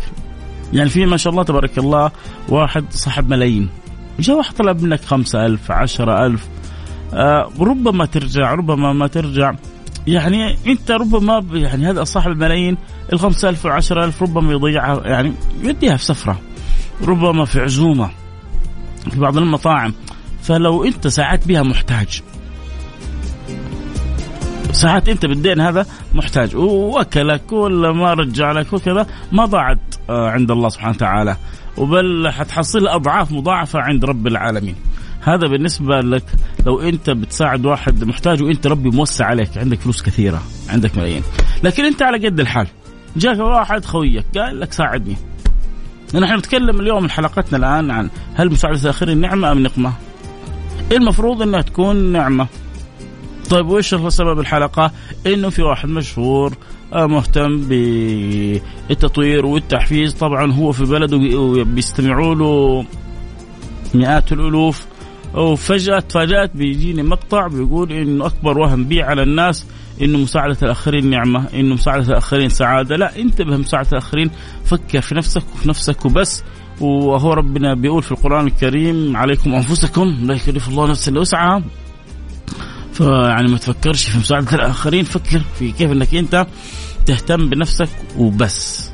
يعني 0.73 0.89
في 0.89 1.05
ما 1.05 1.17
شاء 1.17 1.31
الله 1.31 1.43
تبارك 1.43 1.77
الله 1.77 2.11
واحد 2.49 2.85
صاحب 2.89 3.29
ملايين. 3.29 3.69
جاء 4.19 4.37
واحد 4.37 4.53
طلب 4.53 4.83
منك 4.83 5.05
خمسة 5.05 5.45
ألف 5.45 5.71
عشرة 5.71 6.25
ألف. 6.25 6.47
آه 7.13 7.49
ربما 7.59 8.05
ترجع 8.05 8.53
ربما 8.53 8.93
ما 8.93 9.07
ترجع. 9.07 9.53
يعني 10.07 10.57
أنت 10.67 10.91
ربما 10.91 11.45
يعني 11.53 11.89
هذا 11.89 12.03
صاحب 12.03 12.31
الملايين 12.31 12.77
ال 13.13 13.19
5000 13.19 13.65
وال 13.65 13.73
10000 13.73 14.21
ربما 14.21 14.53
يضيعها 14.53 15.07
يعني 15.07 15.33
يديها 15.63 15.97
في 15.97 16.05
سفره 16.05 16.39
ربما 17.03 17.45
في 17.45 17.59
عزومة 17.59 18.09
في 19.11 19.19
بعض 19.19 19.37
المطاعم. 19.37 19.93
فلو 20.41 20.83
أنت 20.83 21.07
ساعدت 21.07 21.47
بها 21.47 21.63
محتاج. 21.63 22.21
ساعات 24.71 25.09
انت 25.09 25.25
بالدين 25.25 25.61
هذا 25.61 25.85
محتاج. 26.13 26.55
واكلك 26.55 27.51
ولا 27.51 27.91
ما 27.91 28.13
رجع 28.13 28.51
لك 28.51 28.73
وكذا 28.73 29.07
ما 29.31 29.45
ضاعت 29.45 29.79
آه، 30.09 30.29
عند 30.29 30.51
الله 30.51 30.69
سبحانه 30.69 30.95
وتعالى. 30.95 31.37
وبل 31.77 32.29
حتحصل 32.29 32.87
أضعاف 32.87 33.31
مضاعفة 33.31 33.79
عند 33.79 34.05
رب 34.05 34.27
العالمين. 34.27 34.75
هذا 35.21 35.47
بالنسبة 35.47 35.99
لك 35.99 36.23
لو 36.65 36.79
انت 36.79 37.09
بتساعد 37.09 37.65
واحد 37.65 38.03
محتاج 38.03 38.43
وانت 38.43 38.67
ربي 38.67 38.89
موسع 38.89 39.25
عليك 39.25 39.57
عندك 39.57 39.79
فلوس 39.79 40.01
كثيرة 40.01 40.41
عندك 40.69 40.97
ملايين. 40.97 41.23
لكن 41.63 41.85
انت 41.85 42.01
على 42.01 42.27
قد 42.27 42.39
الحال 42.39 42.67
جاك 43.17 43.39
واحد 43.39 43.85
خويك 43.85 44.25
قال 44.37 44.59
لك 44.59 44.73
ساعدني. 44.73 45.17
نحن 46.15 46.37
نتكلم 46.37 46.79
اليوم 46.79 47.09
حلقتنا 47.09 47.57
الآن 47.57 47.91
عن 47.91 48.09
هل 48.35 48.51
مساعدة 48.51 48.81
الاخرين 48.81 49.21
نعمه 49.21 49.51
أم 49.51 49.63
نقمة؟ 49.63 49.93
المفروض 50.91 51.41
إنها 51.41 51.61
تكون 51.61 52.11
نعمة. 52.11 52.47
طيب 53.49 53.67
وإيش 53.67 53.95
سبب 53.95 54.39
الحلقة؟ 54.39 54.91
إنه 55.27 55.49
في 55.49 55.61
واحد 55.61 55.89
مشهور 55.89 56.53
آه، 56.93 57.05
مهتم 57.05 57.61
بالتطوير 57.61 59.45
والتحفيز. 59.45 60.13
طبعا 60.13 60.51
هو 60.51 60.71
في 60.71 60.83
بلده 60.83 61.17
بيستمعوا 61.63 62.35
له 62.35 62.85
مئات 63.93 64.31
الألوف. 64.31 64.85
وفجأة 65.33 65.99
تفاجأت 65.99 66.51
بيجيني 66.55 67.03
مقطع 67.03 67.47
بيقول 67.47 67.91
إنه 67.91 68.25
أكبر 68.25 68.59
وهم 68.59 68.83
بي 68.83 69.01
على 69.01 69.23
الناس 69.23 69.65
إنه 70.01 70.17
مساعدة 70.17 70.57
الآخرين 70.63 71.09
نعمة، 71.09 71.47
إنه 71.53 71.73
مساعدة 71.73 72.07
الآخرين 72.07 72.49
سعادة، 72.49 72.95
لا 72.95 73.19
انتبه 73.19 73.57
مساعدة 73.57 73.89
الآخرين 73.91 74.31
فكر 74.65 75.01
في 75.01 75.15
نفسك 75.15 75.43
وفي 75.53 75.69
نفسك 75.69 76.05
وبس. 76.05 76.43
وهو 76.81 77.33
ربنا 77.33 77.73
بيقول 77.73 78.03
في 78.03 78.11
القرآن 78.11 78.47
الكريم 78.47 79.17
عليكم 79.17 79.53
أنفسكم. 79.53 80.17
لا 80.23 80.35
يكلف 80.35 80.69
الله 80.69 80.89
نفسا 80.89 81.11
إلا 81.11 81.19
وسعها. 81.19 81.63
فيعني 82.97 83.51
ما 83.51 83.57
تفكرش 83.57 84.09
في 84.09 84.17
مساعدة 84.17 84.55
الآخرين 84.55 85.03
فكر 85.03 85.41
في 85.59 85.71
كيف 85.71 85.91
أنك 85.91 86.15
أنت 86.15 86.47
تهتم 87.05 87.49
بنفسك 87.49 87.89
وبس. 88.17 88.91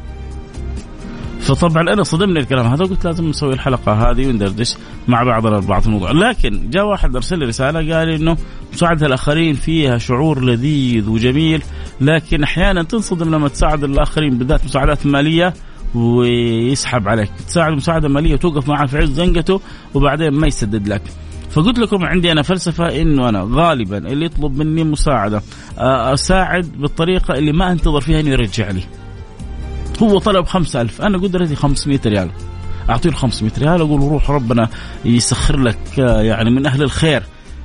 فطبعا 1.40 1.94
أنا 1.94 2.04
صدمني 2.04 2.40
الكلام 2.40 2.68
هذا 2.68 2.86
قلت 2.86 3.06
لازم 3.06 3.26
نسوي 3.26 3.54
الحلقة 3.54 3.94
هذه 3.94 4.28
وندردش 4.28 4.76
مع 5.08 5.24
بعضنا 5.24 5.60
بعض 5.60 5.86
الموضوع. 5.86 6.12
لكن 6.12 6.70
جاء 6.70 6.86
واحد 6.86 7.16
أرسل 7.16 7.40
لي 7.40 7.46
رسالة 7.46 7.96
قال 7.96 8.10
إنه 8.10 8.38
مساعدة 8.74 9.06
الآخرين 9.06 9.54
فيها 9.54 9.98
شعور 9.98 10.44
لذيذ 10.46 11.10
وجميل 11.10 11.64
لكن 12.02 12.44
أحيانا 12.44 12.84
تنصدم 12.84 13.36
لما 13.36 13.48
تساعد 13.48 13.84
الآخرين 13.84 14.38
بالذات 14.38 14.66
مساعدات 14.66 15.06
مالية 15.06 15.54
ويسحب 15.96 17.08
عليك. 17.08 17.32
تساعد 17.48 17.74
مساعدة 17.74 18.10
مالية 18.10 18.34
وتوقف 18.34 18.70
معه 18.70 18.86
في 18.86 18.98
عز 18.98 19.12
زنقته 19.12 19.62
وبعدين 19.94 20.30
ما 20.30 20.48
يسدد 20.48 20.88
لك. 20.88 21.02
فقلت 21.54 21.80
لكم 21.80 22.06
عندي 22.06 22.32
أنا 22.32 22.42
فلسفة 22.42 23.02
انه 23.02 23.30
أنا 23.30 23.48
غالبا 23.52 23.98
اللي 23.98 24.26
يطلب 24.26 24.58
مني 24.58 24.84
مساعدة. 24.84 25.42
أساعد 25.78 26.72
بالطريقة 26.78 27.34
اللي 27.34 27.52
ما 27.52 27.72
أنتظر 27.72 28.02
فيها 28.02 28.20
إنه 28.20 28.30
يرجع 28.30 28.72
لي. 28.72 28.84
هو 30.04 30.20
طلب 30.20 30.46
خمسة 30.46 30.82
ألف. 30.82 31.02
أنا 31.02 31.18
قدرتي 31.18 31.56
500 31.56 32.00
ريال. 32.06 32.30
أعطيه 32.90 33.12
500 33.12 33.52
ريال 33.58 33.82
أقول 33.82 34.02
روح 34.02 34.32
ربنا 34.32 34.70
يسخر 35.06 35.60
لك 35.60 35.98
يعني 35.98 36.52
من 36.52 36.66
أهل 36.66 36.84
الخير. 36.84 37.24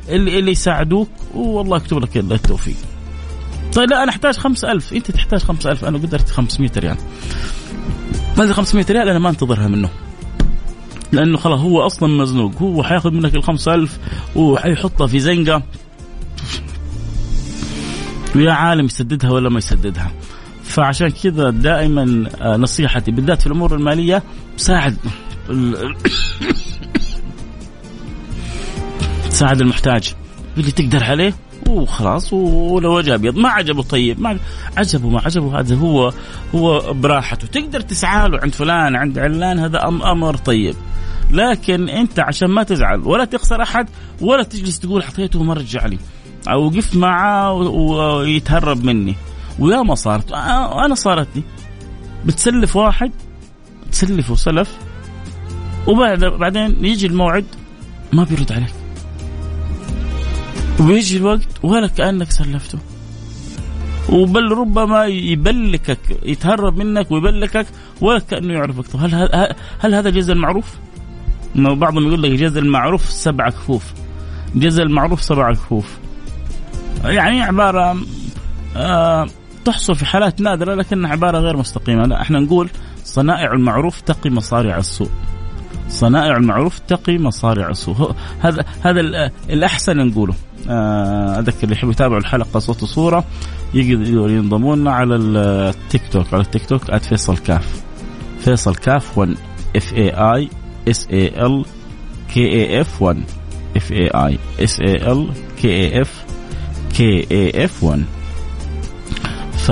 اللي 0.09 0.39
اللي 0.39 0.51
يساعدوك 0.51 1.09
والله 1.35 1.77
يكتب 1.77 1.99
لك 1.99 2.17
التوفيق. 2.17 2.77
طيب 3.75 3.91
لا 3.91 4.03
أنا 4.03 4.11
أحتاج 4.11 4.37
5000 4.37 4.93
أنت 4.93 5.11
تحتاج 5.11 5.41
5000 5.41 5.85
أنا 5.85 5.99
قدرتي 5.99 6.33
500 6.33 6.71
ريال. 6.77 6.97
هذه 8.39 8.53
500 8.53 8.87
ريال 8.91 9.09
أنا 9.09 9.19
ما 9.19 9.29
أنتظرها 9.29 9.69
منه. 9.69 9.89
لأنه 11.13 11.37
خلاص 11.37 11.61
هو 11.61 11.87
أصلا 11.87 12.09
مزنوق. 12.09 12.63
هو 12.63 12.83
حياخذ 12.83 13.11
منك 13.11 13.35
ال 13.35 13.43
5000 13.43 13.99
وحيحطها 14.37 15.07
في 15.07 15.21
زنقة. 15.21 15.63
ويا 18.37 18.53
عالم 18.53 18.85
يسددها 18.85 19.31
ولا 19.31 19.49
ما 19.49 19.59
يسددها. 19.59 20.13
فعشان 20.63 21.09
كذا 21.09 21.51
دائما 21.51 22.31
آه، 22.41 22.57
نصيحتي 22.57 23.11
بالذات 23.11 23.41
في 23.41 23.47
الأمور 23.47 23.75
المالية 23.75 24.23
ساعد 24.57 24.97
ساعد 29.39 29.61
المحتاج. 29.61 30.15
اللي 30.57 30.71
تقدر 30.71 31.05
عليه؟ 31.05 31.35
وخلاص 31.69 32.33
ولو 32.33 32.97
وجه 32.97 33.15
ابيض 33.15 33.37
ما 33.37 33.49
عجبه 33.49 33.83
طيب. 33.83 34.21
ما 34.21 34.39
عجبه 34.77 35.09
ما 35.09 35.21
عجبه. 35.21 35.61
هذا 35.61 35.77
هو 35.77 36.13
هو 36.55 36.93
براحته. 36.93 37.47
تقدر 37.47 37.81
تسعى 37.81 38.29
له 38.29 38.39
عند 38.39 38.55
فلان 38.55 38.97
عند 38.97 39.19
علان. 39.19 39.59
هذا 39.59 39.89
أمر 39.89 40.37
طيب. 40.37 40.75
لكن 41.31 41.89
انت 41.89 42.21
عشان 42.21 42.49
ما 42.49 42.63
تزعل 42.63 43.01
ولا 43.01 43.25
تخسر 43.25 43.63
احد 43.63 43.89
ولا 44.21 44.43
تجلس 44.43 44.79
تقول 44.79 45.05
حطيته 45.05 45.41
وما 45.41 45.55
رجع 45.55 45.87
لي 45.87 45.99
أو 46.49 46.67
وقفت 46.67 46.97
معاه 46.97 47.53
ويتهرب 47.53 48.85
مني. 48.85 49.15
ويا 49.59 49.83
ما 49.83 49.95
صارت. 49.95 50.33
أنا 50.33 50.95
صارت 50.95 51.29
لي 51.37 51.43
بتسلف 52.27 52.77
واحد 52.77 53.13
تسلفه 53.93 54.35
سلف 54.35 54.79
وبعد 55.87 56.25
بعدين 56.25 56.85
يجي 56.85 57.07
الموعد 57.07 57.45
ما 58.13 58.25
بيرد 58.25 58.53
عليك. 58.53 58.75
ويجي 60.81 61.17
الوقت 61.17 61.49
ولا 61.63 61.87
كأنك 61.87 62.31
سلفته. 62.31 62.79
وبل 64.09 64.53
ربما 64.53 65.05
يبلكك 65.05 65.99
يتهرب 66.23 66.77
منك 66.77 67.11
ويبلكك 67.11 67.67
ولا 68.01 68.19
كأنه 68.19 68.53
يعرفك. 68.53 68.87
طب 68.87 68.99
هل 69.01 69.29
هل 69.79 69.95
هذا 69.95 70.11
جزء 70.11 70.33
المعروف؟ 70.33 70.75
بعضهم 71.55 72.09
يقول 72.09 72.23
لك 72.23 72.31
جزء 72.31 72.61
المعروف 72.61 73.05
سبع 73.11 73.49
كفوف. 73.49 73.85
جزء 74.55 74.83
المعروف 74.83 75.23
سبع 75.23 75.53
كفوف. 75.53 75.99
يعني 77.05 77.43
عبارة 77.43 77.97
آه 78.77 79.27
تحصل 79.65 79.95
في 79.95 80.07
حالات 80.07 80.41
نادرة 80.41 80.75
لكنها 80.75 81.11
عبارة 81.11 81.39
غير 81.39 81.57
مستقيمة. 81.57 82.03
لا 82.03 82.23
إحنا 82.23 82.41
نقول 82.41 82.69
صنائع 83.05 83.53
المعروف 83.53 84.01
تقي 84.01 84.31
مصارع 84.31 84.77
السوء. 84.77 85.11
صنائع 85.89 86.37
المعروف 86.37 86.79
تقي 86.79 87.19
مصارع 87.19 87.69
السوء. 87.69 88.15
هذا 88.41 88.65
هذا 88.83 89.01
الأحسن 89.51 89.97
نقوله. 89.97 90.35
آه، 90.69 91.39
أذكر 91.39 91.65
اللي 91.65 91.75
يحب 91.75 91.91
يتابعوا 91.91 92.21
الحلقة 92.21 92.61
صوت 92.61 92.83
وصورة 92.83 93.25
يقدروا 93.75 94.29
ينضموا 94.29 94.77
لنا 94.77 94.93
على 94.93 95.17
التيك 95.17 96.03
توك 96.13 96.35
على 96.35 96.43
التيك 96.43 96.67
توك 96.67 96.97
@فيصل 96.97 97.39
كاف. 97.39 97.83
فيصل 98.41 98.75
كاف 98.75 99.19
1 99.19 99.37
F 99.77 99.93
A 99.95 100.11
I 100.11 100.49
S 100.91 101.09
A 101.11 101.47
L 101.47 101.65
K 102.35 102.41
A 102.41 102.81
F 102.81 103.03
1 103.03 103.23
F 103.77 103.93
A 103.93 104.09
I 104.09 104.39
S 104.61 104.81
A 104.81 105.13
L 105.13 105.29
K 105.63 105.69
A 105.69 106.03
F 106.03 106.25
K 106.97 107.27
A 107.31 107.65
F 107.65 107.85
1 107.85 108.05
ف 109.53 109.71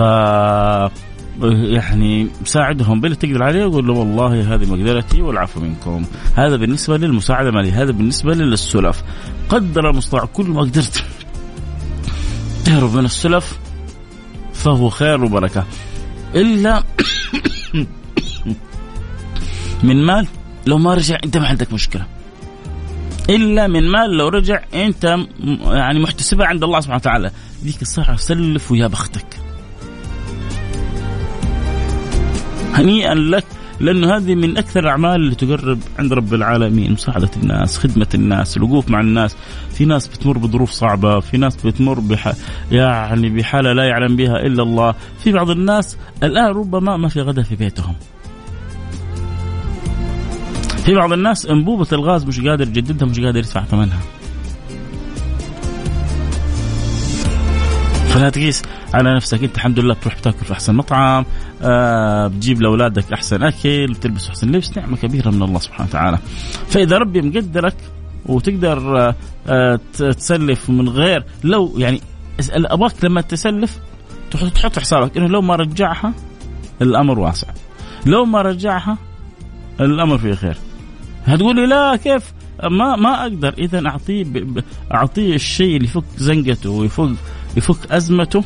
يعني 1.42 2.28
ساعدهم 2.44 3.00
باللي 3.00 3.16
تقدر 3.16 3.42
عليه 3.42 3.64
وقول 3.64 3.86
له 3.86 3.92
والله 3.92 4.54
هذه 4.54 4.66
مقدرتي 4.70 5.22
والعفو 5.22 5.60
منكم. 5.60 6.04
هذا 6.34 6.56
بالنسبة 6.56 6.96
للمساعدة 6.96 7.48
المالية 7.48 7.82
هذا 7.82 7.92
بالنسبة 7.92 8.34
للسلف. 8.34 9.02
قدر 9.48 9.90
المستطاع 9.90 10.24
كل 10.24 10.46
ما 10.46 10.60
قدرت. 10.60 11.04
تهرب 12.64 12.94
من 12.94 13.04
السلف 13.04 13.58
فهو 14.52 14.88
خير 14.88 15.24
وبركة. 15.24 15.64
إلا 16.34 16.82
من 19.82 20.06
مال 20.06 20.26
لو 20.66 20.78
ما 20.78 20.94
رجع 20.94 21.18
انت 21.24 21.36
ما 21.36 21.46
عندك 21.46 21.72
مشكلة. 21.72 22.06
إلا 23.30 23.66
من 23.66 23.90
مال 23.90 24.10
لو 24.10 24.28
رجع 24.28 24.60
انت 24.74 25.18
يعني 25.64 25.98
محتسبها 25.98 26.46
عند 26.46 26.64
الله 26.64 26.80
سبحانه 26.80 26.96
وتعالى. 26.96 27.30
ذيك 27.64 27.82
الساعة 27.82 28.16
سلف 28.16 28.72
ويا 28.72 28.86
بختك. 28.86 29.26
هنيئا 32.74 33.14
لك 33.14 33.44
لأنه 33.80 34.16
هذه 34.16 34.34
من 34.34 34.56
أكثر 34.56 34.80
الأعمال 34.80 35.14
اللي 35.14 35.34
تقرب 35.34 35.78
عند 35.98 36.12
رب 36.12 36.34
العالمين. 36.34 36.92
مساعدة 36.92 37.30
الناس 37.36 37.78
خدمة 37.78 38.08
الناس 38.14 38.56
الوقوف 38.56 38.88
مع 38.88 39.00
الناس. 39.00 39.36
في 39.74 39.84
ناس 39.84 40.08
بتمر 40.08 40.38
بظروف 40.38 40.70
صعبة 40.70 41.20
في 41.20 41.36
ناس 41.36 41.56
بتمر 41.56 42.00
بح... 42.00 42.32
يعني 42.70 43.30
بحالة 43.30 43.72
لا 43.72 43.84
يعلم 43.84 44.16
بها 44.16 44.36
إلا 44.36 44.62
الله. 44.62 44.94
في 45.18 45.32
بعض 45.32 45.50
الناس 45.50 45.96
الآن 46.22 46.46
ربما 46.46 46.96
ما 46.96 47.08
في 47.08 47.20
غدا 47.20 47.42
في 47.42 47.56
بيتهم. 47.56 47.94
في 50.86 50.94
بعض 50.94 51.12
الناس 51.12 51.46
انبوبة 51.46 51.86
الغاز 51.92 52.24
مش 52.24 52.40
قادر 52.40 52.68
يجددها 52.68 53.08
مش 53.08 53.20
قادر 53.20 53.38
يدفع 53.38 53.64
ثمنها. 53.64 54.00
فلا 58.08 58.30
تقيس 58.30 58.62
على 58.94 59.16
نفسك. 59.16 59.42
انت 59.42 59.54
الحمد 59.54 59.78
لله 59.78 59.94
بتروح 59.94 60.18
بتاكل 60.18 60.44
في 60.44 60.52
أحسن 60.52 60.74
مطعم 60.74 61.24
آه 61.62 62.26
بتجيب 62.26 62.62
لأولادك 62.62 63.12
أحسن 63.12 63.42
أكل 63.42 63.86
بتلبس 63.86 64.28
أحسن 64.28 64.50
لبس 64.50 64.78
نعمة 64.78 64.96
كبيرة 64.96 65.30
من 65.30 65.42
الله 65.42 65.58
سبحانه 65.58 65.88
وتعالى. 65.88 66.18
فإذا 66.68 66.98
ربي 66.98 67.22
مقدرك 67.22 67.76
وتقدر 68.26 68.98
آه 68.98 69.14
آه 69.46 69.80
تسلف 69.92 70.70
من 70.70 70.88
غير 70.88 71.24
لو 71.44 71.74
يعني 71.76 72.00
أبغاك 72.50 73.04
لما 73.04 73.20
تسلف 73.20 73.78
تحط 74.30 74.78
حسابك 74.78 75.16
إنه 75.16 75.26
لو 75.26 75.42
ما 75.42 75.56
رجعها 75.56 76.12
الأمر 76.82 77.18
واسع. 77.18 77.48
لو 78.06 78.24
ما 78.24 78.42
رجعها 78.42 78.98
الأمر 79.80 80.18
فيه 80.18 80.34
خير. 80.34 80.56
هتقولي 81.26 81.66
لا 81.66 81.96
كيف؟ 81.96 82.32
ما 82.70 82.96
ما 82.96 83.22
أقدر. 83.22 83.54
اذا 83.58 83.86
أعطيه 83.86 84.24
أعطيه 84.94 85.34
الشيء 85.34 85.76
اللي 85.76 85.88
يفك 85.88 86.04
زنقته 86.16 86.70
ويفك 86.70 87.10
يفك 87.56 87.92
أزمته 87.92 88.44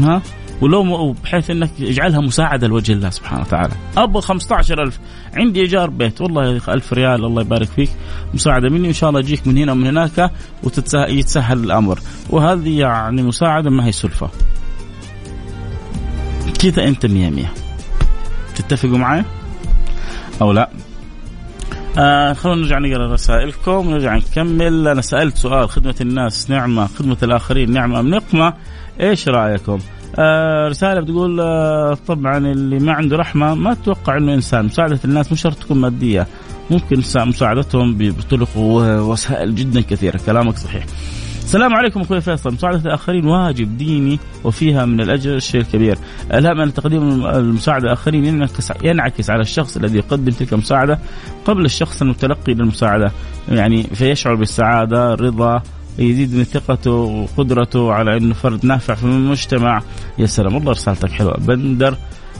ها؟ 0.00 0.22
ولو 0.60 1.12
بحيث 1.12 1.50
إنك 1.50 1.70
يجعلها 1.78 2.20
مساعدة 2.20 2.66
لوجه 2.66 2.92
الله 2.92 3.10
سبحانه 3.10 3.40
وتعالى. 3.40 3.72
أبغى 3.96 4.22
15000 4.22 4.98
عندي 5.34 5.60
إيجار 5.60 5.90
بيت. 5.90 6.20
والله 6.20 6.44
يا 6.44 6.60
1000 6.68 6.92
ريال. 6.92 7.24
الله 7.24 7.42
يبارك 7.42 7.68
فيك. 7.68 7.90
مساعدة 8.34 8.68
مني. 8.68 8.88
إن 8.88 8.92
شاء 8.92 9.10
الله 9.10 9.20
اجيك 9.20 9.46
من 9.46 9.58
هنا 9.58 9.72
ومن 9.72 9.86
هناك 9.86 10.30
ويتسهل 10.62 11.64
الأمر. 11.64 11.98
وهذه 12.30 12.78
يعني 12.78 13.22
مساعدة 13.22 13.70
ما 13.70 13.86
هي 13.86 13.92
سلفة. 13.92 14.30
كذا 16.58 16.84
أنت 16.88 17.06
مية 17.06 17.30
مية. 17.30 17.52
تتفقوا 18.54 18.98
معي 18.98 19.24
أو 20.42 20.52
لا؟ 20.52 20.70
آه 21.98 22.32
خلونا 22.32 22.60
نرجع 22.60 22.78
نقرأ 22.78 23.12
رسائلكم 23.12 23.86
ونرجع 23.86 24.16
نكمل. 24.16 24.88
أنا 24.88 25.00
سألت 25.00 25.36
سؤال 25.36 25.68
خدمة 25.68 25.94
الناس 26.00 26.50
نعمة 26.50 26.86
خدمة 26.86 27.16
الآخرين 27.22 27.72
نعمة 27.72 28.00
أم 28.00 28.10
نقمة؟ 28.10 28.54
إيش 29.00 29.28
رأيكم؟ 29.28 29.78
آه 30.18 30.68
رسالة 30.68 31.00
بتقول 31.00 31.40
آه 31.40 31.98
طبعا 32.06 32.38
اللي 32.38 32.78
ما 32.78 32.92
عنده 32.92 33.16
رحمة 33.16 33.54
ما 33.54 33.74
تتوقع 33.74 34.16
إنه 34.16 34.34
إنسان. 34.34 34.64
مساعدة 34.64 35.00
الناس 35.04 35.32
مش 35.32 35.40
شرط 35.40 35.56
تكون 35.56 35.78
مادية. 35.78 36.26
ممكن 36.70 37.02
مساعدتهم 37.14 37.98
بطرق 37.98 38.56
ووسائل 38.56 39.54
جدا 39.54 39.80
كثيرة. 39.80 40.20
كلامك 40.26 40.58
صحيح. 40.58 40.86
السلام 41.44 41.74
عليكم 41.74 42.00
أخوي 42.00 42.20
فيصل. 42.20 42.52
مساعدة 42.52 42.76
الآخرين 42.76 43.26
واجب 43.26 43.76
ديني 43.76 44.18
وفيها 44.44 44.84
من 44.84 45.00
الأجر 45.00 45.34
الشيء 45.34 45.60
الكبير. 45.60 45.98
الهم 46.34 46.60
أن 46.60 46.74
تقديم 46.74 47.26
المساعدة 47.26 47.84
الآخرين 47.86 48.24
ينعكس 48.24 48.72
ينعكس 48.84 49.30
على 49.30 49.40
الشخص 49.40 49.76
الذي 49.76 49.98
يقدم 49.98 50.32
تلك 50.32 50.52
المساعدة 50.52 50.98
قبل 51.44 51.64
الشخص 51.64 52.02
المتلقي 52.02 52.54
للمساعدة. 52.54 53.12
يعني 53.48 53.82
فيشعر 53.82 54.34
بالسعادة 54.34 55.14
رضا 55.14 55.62
يزيد 55.98 56.34
من 56.34 56.44
ثقته 56.44 56.90
وقدرته 56.90 57.92
على 57.92 58.16
انه 58.16 58.34
فرد 58.34 58.66
نافع 58.66 58.94
في 58.94 59.04
المجتمع. 59.04 59.82
يا 60.18 60.26
سلام 60.26 60.54
والله 60.54 60.72
رسالتك 60.72 61.10
حلوة. 61.10 61.36
بندر 61.36 61.96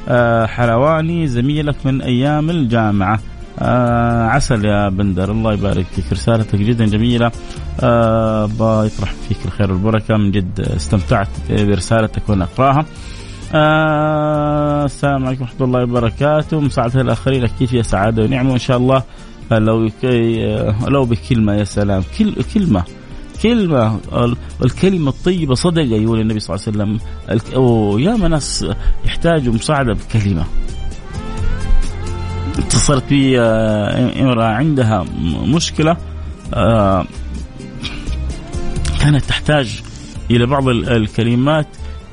آه، 0.08 0.46
حلواني 0.46 1.26
زميلك 1.26 1.76
من 1.84 2.02
أيام 2.02 2.50
الجامعة. 2.50 3.20
آه 3.58 4.22
عسل 4.22 4.64
يا 4.64 4.88
بندر 4.88 5.30
الله 5.30 5.52
يبارك 5.52 5.86
فيك. 5.86 6.12
رسالتك 6.12 6.56
جدا 6.56 6.86
جميلة. 6.86 7.32
آه 7.80 8.44
الله 8.44 8.84
يطرح 8.84 9.12
فيك 9.28 9.38
الخير 9.44 9.72
والبركة. 9.72 10.16
من 10.16 10.30
جد 10.30 10.60
استمتعت 10.60 11.28
برسالتك 11.50 12.28
وأنا 12.28 12.44
أقرأها 12.44 12.84
آه 13.54 14.84
السلام 14.84 15.26
عليكم 15.26 15.42
ورحمة 15.42 15.66
الله 15.66 15.82
وبركاته. 15.82 16.60
مساعدة 16.60 17.00
الآخرين 17.00 17.44
أكيد 17.44 17.68
فيها 17.68 17.82
سعادة 17.82 18.22
ونعمة؟ 18.22 18.50
وإن 18.50 18.58
شاء 18.58 18.76
الله 18.76 19.02
لو 19.50 19.90
لو 20.88 21.04
بكلمة 21.04 21.54
يا 21.54 21.64
سلام. 21.64 22.02
كل 22.18 22.34
كلمة. 22.54 22.84
كلمة. 23.42 23.98
الكلمة 24.64 25.10
الطيبة 25.10 25.54
صدقة 25.54 25.82
يقول 25.82 26.20
النبي 26.20 26.40
صلى 26.40 26.56
الله 26.56 26.66
عليه 26.66 26.94
وسلم. 26.94 27.60
وياما 27.60 28.28
ناس 28.28 28.66
يحتاجوا 29.04 29.54
مساعدة 29.54 29.92
بكلمة. 29.92 30.44
اتصلت 32.58 33.04
بي 33.08 33.40
آه، 33.40 34.22
إمرأة 34.22 34.44
عندها 34.44 35.04
مشكلة 35.46 35.96
آه، 36.54 37.06
كانت 39.00 39.24
تحتاج 39.24 39.82
إلى 40.30 40.46
بعض 40.46 40.68
الكلمات 40.68 41.66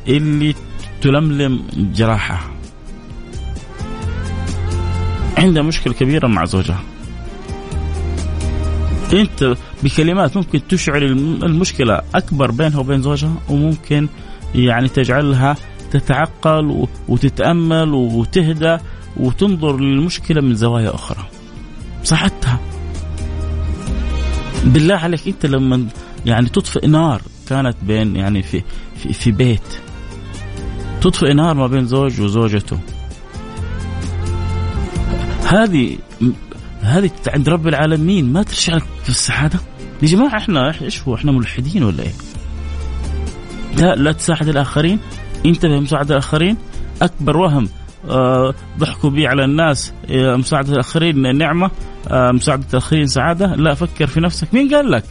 اللي 0.08 0.56
تلملم 1.02 1.64
جراحة 1.74 2.52
عندها 5.38 5.64
مشكلة 5.64 5.94
كبيرة 5.94 6.28
مع 6.28 6.46
زوجها. 6.46 6.80
أنت 9.14 9.56
بكلمات 9.84 10.38
ممكن 10.38 10.68
تشعر 10.68 11.02
المشكلة 11.44 12.02
أكبر 12.16 12.52
بينها 12.52 12.80
وبين 12.80 13.02
زوجها 13.02 13.34
وممكن 13.50 14.08
يعني 14.56 14.88
تجعلها 14.88 15.56
تتعقل 15.92 16.88
وتتأمل 17.08 17.94
وتهدى 17.94 18.78
وتنظر 19.18 19.78
للمشكلة 19.78 20.42
من 20.42 20.56
زوايا 20.56 20.96
أخرى. 20.96 21.28
صحتها. 22.04 22.60
بالله 24.64 24.96
عليك 24.96 25.28
أنت 25.28 25.46
لما 25.46 25.88
يعني 26.26 26.50
تطفئ 26.50 26.88
نار 26.88 27.22
كانت 27.50 27.78
بين 27.84 28.16
يعني 28.16 28.44
في 28.44 28.64
في, 28.96 29.14
في 29.14 29.32
بيت. 29.32 29.80
تطفئ 31.02 31.34
نار 31.34 31.54
ما 31.54 31.68
بين 31.68 31.86
زوج 31.86 32.22
وزوجته. 32.22 32.80
هذه 35.46 35.98
هذه 36.82 37.12
عند 37.28 37.50
رب 37.50 37.68
العالمين. 37.68 38.34
ما 38.34 38.44
في 38.44 39.10
السعادة؟ 39.10 39.60
يا 40.02 40.08
جماعة 40.08 40.38
إحنا 40.38 40.82
إيش 40.82 41.02
هو؟ 41.02 41.16
إحنا 41.16 41.32
ملحدين 41.32 41.84
ولا 41.84 42.04
إيه؟ 42.04 42.14
لا 43.78 43.96
لا 43.96 44.12
تساعد 44.12 44.48
الآخرين. 44.48 45.00
انتبه 45.46 45.80
مساعدة 45.80 46.16
الآخرين. 46.16 46.58
أكبر 47.02 47.38
وهم 47.38 47.70
ضحكوا 48.80 49.10
بي 49.10 49.28
على 49.28 49.46
الناس. 49.46 49.94
آه 50.10 50.36
مساعدة 50.36 50.74
الآخرين 50.74 51.38
نعمة. 51.38 51.72
آه 52.08 52.32
مساعدة 52.32 52.66
الآخرين 52.72 53.08
سعادة. 53.08 53.56
لا 53.56 53.74
فكر 53.74 54.08
في 54.08 54.20
نفسك. 54.20 54.54
مين 54.54 54.76
قال 54.76 54.92
لك؟ 54.92 55.04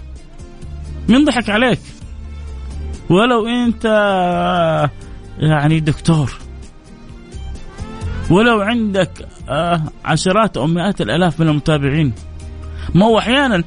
مين 1.09 1.24
ضحك 1.24 1.50
عليك؟ 1.50 1.81
ولو 3.11 3.46
أنت 3.46 3.87
آه، 3.87 4.90
يعني 5.38 5.81
دكتور. 5.81 6.33
ولو 8.31 8.61
عندك 8.61 9.29
آه 9.48 9.83
عشرات 10.05 10.57
أو 10.57 10.66
مئات 10.66 11.00
الآلاف 11.00 11.40
من 11.40 11.48
المتابعين. 11.48 12.12
ما 12.94 13.07
هو 13.07 13.18
أحيانا 13.18 13.64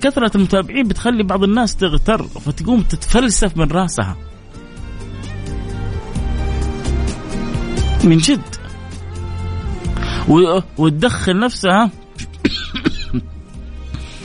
كثرة 0.00 0.36
المتابعين 0.36 0.88
بتخلي 0.88 1.22
بعض 1.22 1.42
الناس 1.42 1.76
تغتر 1.76 2.22
فتقوم 2.22 2.82
تتفلسف 2.82 3.56
من 3.56 3.70
راسها. 3.70 4.16
من 8.04 8.16
جد. 8.16 8.40
وتدخل 10.78 11.38
نفسها 11.38 11.90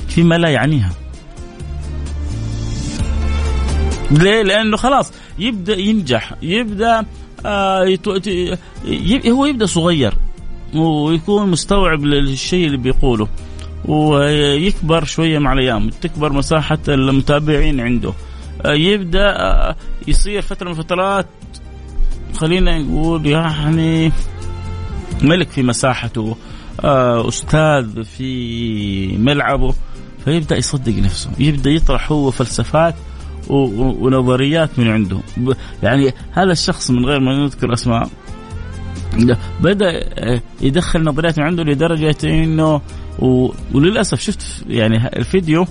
فيما 0.07 0.36
لا 0.36 0.49
يعنيها. 0.49 0.91
ليه؟ 4.12 4.41
لأنه 4.41 4.77
خلاص 4.77 5.13
يبدأ 5.39 5.77
ينجح 5.77 6.33
يبدأ 6.41 7.05
آه 7.45 7.97
هو 9.27 9.45
يبدأ 9.45 9.65
صغير 9.65 10.13
ويكون 10.75 11.49
مستوعب 11.49 12.03
للشيء 12.03 12.65
اللي 12.65 12.77
بيقوله 12.77 13.27
ويكبر 13.86 15.03
شوية 15.03 15.39
مع 15.39 15.53
الأيام 15.53 15.89
تكبر 15.89 16.33
مساحة 16.33 16.79
المتابعين 16.88 17.79
عنده. 17.79 18.13
آه، 18.65 18.73
يبدأ 18.73 19.36
آه، 19.36 19.75
يصير 20.07 20.41
فترة 20.41 20.65
من 20.65 20.71
الفترات 20.71 21.25
خلينا 22.35 22.79
نقول 22.79 23.25
يعني 23.25 24.11
ملك 25.21 25.49
في 25.49 25.63
مساحته 25.63 26.37
آه، 26.83 27.27
أستاذ 27.27 28.03
في 28.03 29.17
ملعبه 29.17 29.73
فيبدأ 30.25 30.57
يصدق 30.57 30.93
نفسه 30.93 31.29
يبدأ 31.39 31.69
يطرح 31.69 32.11
هو 32.11 32.31
فلسفات 32.31 32.95
ونظريات 33.49 34.79
من 34.79 34.87
عنده. 34.87 35.19
يعني 35.83 36.13
هذا 36.31 36.51
الشخص 36.51 36.91
من 36.91 37.05
غير 37.05 37.19
ما 37.19 37.43
نذكر 37.43 37.73
أسماء 37.73 38.09
بدأ 39.61 39.89
يدخل 40.61 41.03
نظريات 41.03 41.39
من 41.39 41.45
عنده 41.45 41.63
لدرجة 41.63 42.15
إنه 42.23 42.81
وللأسف 43.73 44.19
شفت 44.19 44.65
يعني 44.67 45.07
الفيديو 45.07 45.65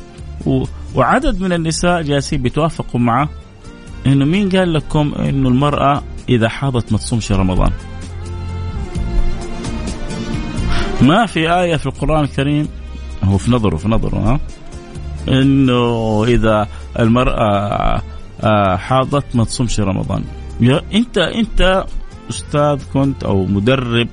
وعدد 0.94 1.40
من 1.40 1.53
النساء 1.53 2.03
جالسين 2.03 2.42
بيتوافقوا 2.42 3.01
معه 3.01 3.29
إنه 4.07 4.25
مين 4.25 4.48
قال 4.48 4.72
لكم 4.72 5.12
إنه 5.18 5.48
المرأة 5.48 6.03
إذا 6.29 6.49
حاضت 6.49 6.93
ما 6.93 6.99
تصومش 6.99 7.33
رمضان. 7.33 7.73
ما 11.03 11.27
في 11.27 11.53
آية 11.53 11.77
في 11.77 11.87
القرآن 11.87 12.25
الكريم 12.25 12.69
هو 13.25 13.39
في 13.39 13.51
نظره 13.51 13.77
في 13.77 13.89
نظره 13.89 14.19
ها؟ 14.19 14.41
إنه 15.29 16.25
إذا 16.25 16.69
المرأة 16.99 18.03
آه، 18.41 18.77
حاضت 18.77 19.37
ما 19.37 19.45
تصومش 19.45 19.81
رمضان. 19.81 20.25
يا 20.61 20.83
أنت 20.95 21.19
أنت 21.19 21.85
أستاذ 22.31 22.83
كنت 22.93 23.25
أو 23.25 23.47
مدرب 23.47 24.09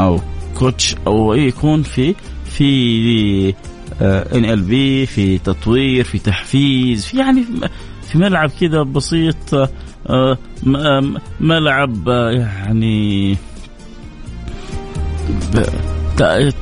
أو 0.00 0.20
كوتش 0.58 0.96
أو 1.06 1.34
يكون 1.34 1.82
في 1.82 2.14
في 2.44 3.54
إن 4.00 4.44
إل 4.44 4.60
بي 4.60 5.06
في 5.06 5.38
تطوير 5.38 6.04
في 6.04 6.18
تحفيز 6.18 7.06
في 7.06 7.18
يعني 7.18 7.44
في 8.02 8.18
ملعب 8.18 8.50
كذا 8.60 8.82
بسيط 8.82 9.54
آه، 9.54 9.68
ملعب 11.40 12.08
يعني 12.08 13.36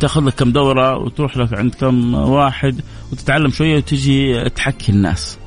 تاخذ 0.01 0.25
لك 0.25 0.35
كم 0.35 0.53
دوره 0.53 0.97
وتروح 0.97 1.37
لك 1.37 1.53
عند 1.53 1.75
كم 1.75 2.15
واحد 2.15 2.81
وتتعلم 3.13 3.51
شوية 3.51 3.77
وتجي 3.77 4.49
تحكي 4.51 4.93
الناس 4.93 5.39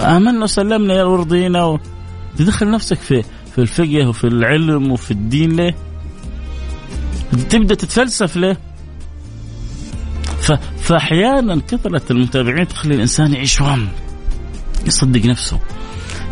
امنا 0.00 0.44
وسلمنا 0.44 0.94
يا 0.94 1.04
ورضينا 1.04 1.64
و... 1.64 1.78
تدخل 2.38 2.70
نفسك 2.70 2.98
في 2.98 3.22
في 3.54 3.58
الفقه 3.58 4.08
وفي 4.08 4.24
العلم 4.26 4.92
وفي 4.92 5.10
الدين 5.10 5.56
ليه؟ 5.56 5.74
تبدأ 7.50 7.74
تتفلسف 7.74 8.36
ليه؟ 8.36 8.58
ف... 10.40 10.52
فأحيانا 10.80 11.60
كثرة 11.68 12.02
المتابعين 12.10 12.68
تخلي 12.68 12.94
الإنسان 12.94 13.32
يعيش 13.32 13.60
وهم 13.60 13.88
يصدق 14.88 15.26
نفسه. 15.26 15.60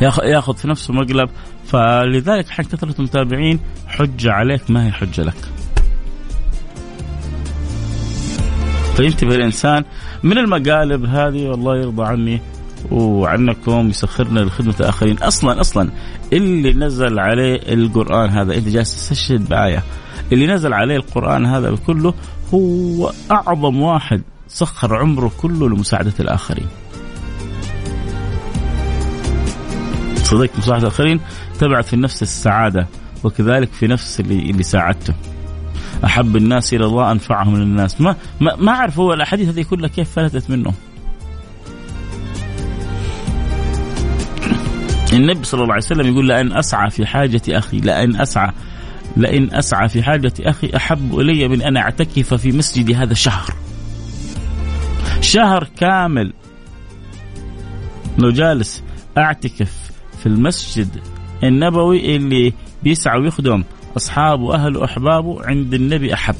ياخذ 0.01 0.57
في 0.57 0.69
نفسه 0.69 0.95
مقلب 0.95 1.31
فلذلك 1.67 2.49
حق 2.49 2.65
كثرة 2.65 2.95
المتابعين 2.99 3.61
حجه 3.87 4.33
عليك 4.33 4.71
ما 4.71 4.87
هي 4.87 4.93
حجة 4.93 5.23
لك. 5.23 5.37
فينتبه 8.97 9.35
الإنسان 9.35 9.85
من 10.23 10.39
المقالب 10.39 11.05
هذه 11.05 11.49
والله 11.49 11.77
يرضى 11.77 12.05
عني 12.05 12.41
وعنكم 12.91 13.89
يسخرنا 13.89 14.41
لخدمة 14.41 14.75
الآخرين. 14.81 15.19
أصلا 15.19 15.61
أصلا 15.61 15.91
اللي 16.33 16.73
نزل 16.73 17.19
عليه 17.19 17.55
القرآن 17.75 18.31
هذا 18.31 18.55
أنت 18.55 18.69
جالس 18.69 18.97
تستشهد 18.97 19.49
بآية 19.49 19.83
اللي 20.33 20.47
نزل 20.47 20.73
عليه 20.73 20.97
القرآن 20.97 21.47
هذا 21.47 21.77
كله 21.87 22.15
هو 22.55 23.13
أعظم 23.31 23.81
واحد 23.81 24.23
سخر 24.49 24.97
عمره 24.97 25.33
كله 25.39 25.69
لمساعدة 25.69 26.13
الآخرين. 26.21 26.67
صدقت 30.27 30.59
مساعدة 30.59 30.83
الآخرين 30.83 31.21
تبعث 31.61 31.87
في 31.87 31.95
النفس 31.95 32.23
السعادة 32.23 32.87
وكذلك 33.25 33.73
في 33.73 33.87
نفس 33.87 34.21
اللي, 34.21 34.51
اللي 34.51 34.63
ساعدته. 34.63 35.15
أحب 36.05 36.37
الناس 36.37 36.75
إلى 36.75 36.85
الله 36.85 37.13
أنفعهم 37.13 37.57
للناس 37.57 38.01
ما 38.01 38.17
ما, 38.41 38.57
ما 38.57 38.73
أعرف 38.73 38.99
هو 38.99 39.13
الأحاديث 39.13 39.49
هذه 39.49 39.63
كلها 39.63 39.89
كيف 39.89 40.11
فلتت 40.11 40.51
منه. 40.51 40.73
النبي 45.13 45.45
صلى 45.45 45.63
الله 45.63 45.75
عليه 45.75 45.85
وسلم 45.85 46.07
يقول 46.07 46.29
لأن 46.29 46.53
أسعى 46.53 46.91
في 46.91 47.07
حاجة 47.07 47.43
أخي 47.49 47.79
لأن 47.81 48.21
أسعى 48.21 48.53
لئن 49.17 49.55
أسعى 49.55 49.89
في 49.89 50.03
حاجة 50.03 50.33
أخي 50.41 50.71
أحب 50.77 51.19
إلي 51.19 51.49
من 51.49 51.63
أن 51.63 51.77
أعتكف 51.77 52.35
في 52.35 52.53
مسجدي 52.53 52.95
هذا 52.95 53.15
شهر. 53.15 53.55
شهر 55.21 55.69
كامل. 55.77 56.33
لو 58.19 58.31
جالس 58.31 58.83
أعتكف 59.19 59.86
في 60.21 60.27
المسجد 60.27 60.89
النبوي 61.45 62.17
اللي 62.17 62.53
بيسعى 62.83 63.21
ويخدم 63.21 63.65
أصحابه 63.97 64.43
وأهله 64.43 64.81
وأحبابه 64.81 65.47
عند 65.47 65.75
النبي 65.75 66.15
أحب 66.15 66.35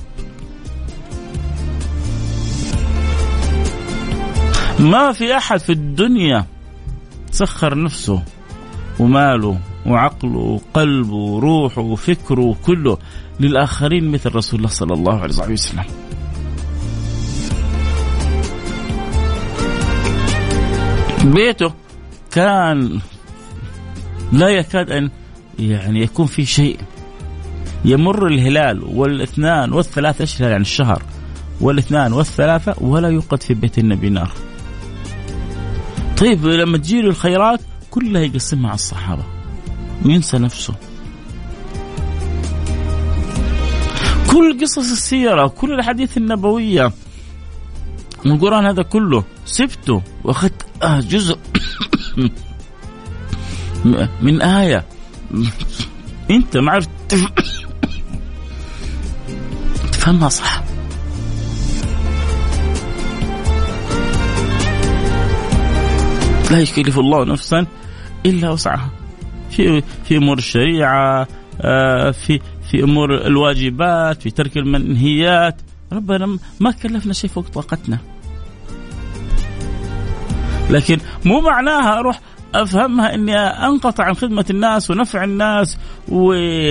ما 4.79 5.13
في 5.13 5.37
أحد 5.37 5.61
في 5.61 5.73
الدنيا 5.73 6.47
سخر 7.31 7.83
نفسه 7.83 8.23
وماله 8.99 9.59
وعقله 9.87 10.39
وقلبه 10.39 11.15
وروحه 11.15 11.83
وفكره 11.83 12.57
كله 12.67 12.99
للآخرين 13.41 14.09
مثل 14.09 14.35
رسول 14.35 14.59
الله 14.59 14.71
صلى 14.71 14.95
الله 14.95 15.21
عليه 15.21 15.53
وسلم. 15.53 15.85
بيته 21.25 21.73
كان 22.31 23.01
لا 24.33 24.49
يكاد 24.49 24.91
أن 24.91 25.11
يعني 25.59 26.01
يكون 26.01 26.27
في 26.27 26.45
شيء 26.45 26.79
يمر 27.85 28.27
الهلال 28.27 28.85
والاثنان 28.85 29.73
والثلاثة 29.73 30.23
إيش 30.23 30.41
يعني 30.41 30.57
الشهر 30.57 31.03
والاثنان 31.61 32.13
والثلاثة 32.13 32.75
ولا 32.81 33.09
يوقد 33.09 33.43
في 33.43 33.55
بيت 33.55 33.79
النبي 33.79 34.11
نار. 34.11 34.33
طيب 36.19 36.47
لما 36.47 36.79
تجيله 36.79 37.09
الخيرات 37.09 37.61
كلها 37.91 38.23
يقسمها 38.23 38.67
على 38.67 38.75
الصحابة 38.75 39.25
وينسى 40.05 40.39
نفسه. 40.39 40.75
كل 44.31 44.61
قصص 44.61 44.91
السيرة 44.91 45.47
كل 45.47 45.73
الأحاديث 45.73 46.17
النبوية 46.17 46.93
القرآن 48.27 48.67
هذا 48.67 48.83
كله 48.83 49.25
سبته 49.45 50.03
وأخذت 50.25 50.67
آه 50.83 51.01
جزء 51.01 51.39
من 54.23 54.43
آية. 54.43 54.85
أنت 56.31 56.57
ما 56.57 56.73
عرفت. 56.73 56.91
تفهمها 59.93 60.29
صح. 60.29 60.63
لا 66.51 66.59
يكلف 66.59 66.99
الله 66.99 67.25
نفسا 67.25 67.67
إلا 68.27 68.51
وسعها. 68.51 68.91
في 69.51 69.83
في 70.05 70.17
أمور 70.17 70.39
الشريعة 70.39 71.29
آه، 71.61 72.11
في 72.11 72.41
في 72.71 72.83
أمور 72.83 73.27
الواجبات 73.27 74.23
في 74.23 74.31
ترك 74.31 74.57
المنهيات. 74.57 75.61
ربنا 75.93 76.39
ما 76.61 76.71
كلفنا 76.71 77.13
شيء 77.13 77.31
فوق 77.31 77.49
طاقتنا. 77.49 77.99
لكن 80.71 80.99
مو 81.25 81.41
معناها 81.41 81.99
أروح 81.99 82.21
أفهمها 82.63 83.15
إني 83.15 83.37
أنقطع 83.39 84.05
عن 84.05 84.15
خدمة 84.15 84.45
الناس 84.51 84.91
ونفع 84.91 85.25
الناس 85.25 85.79
وهداية 86.09 86.71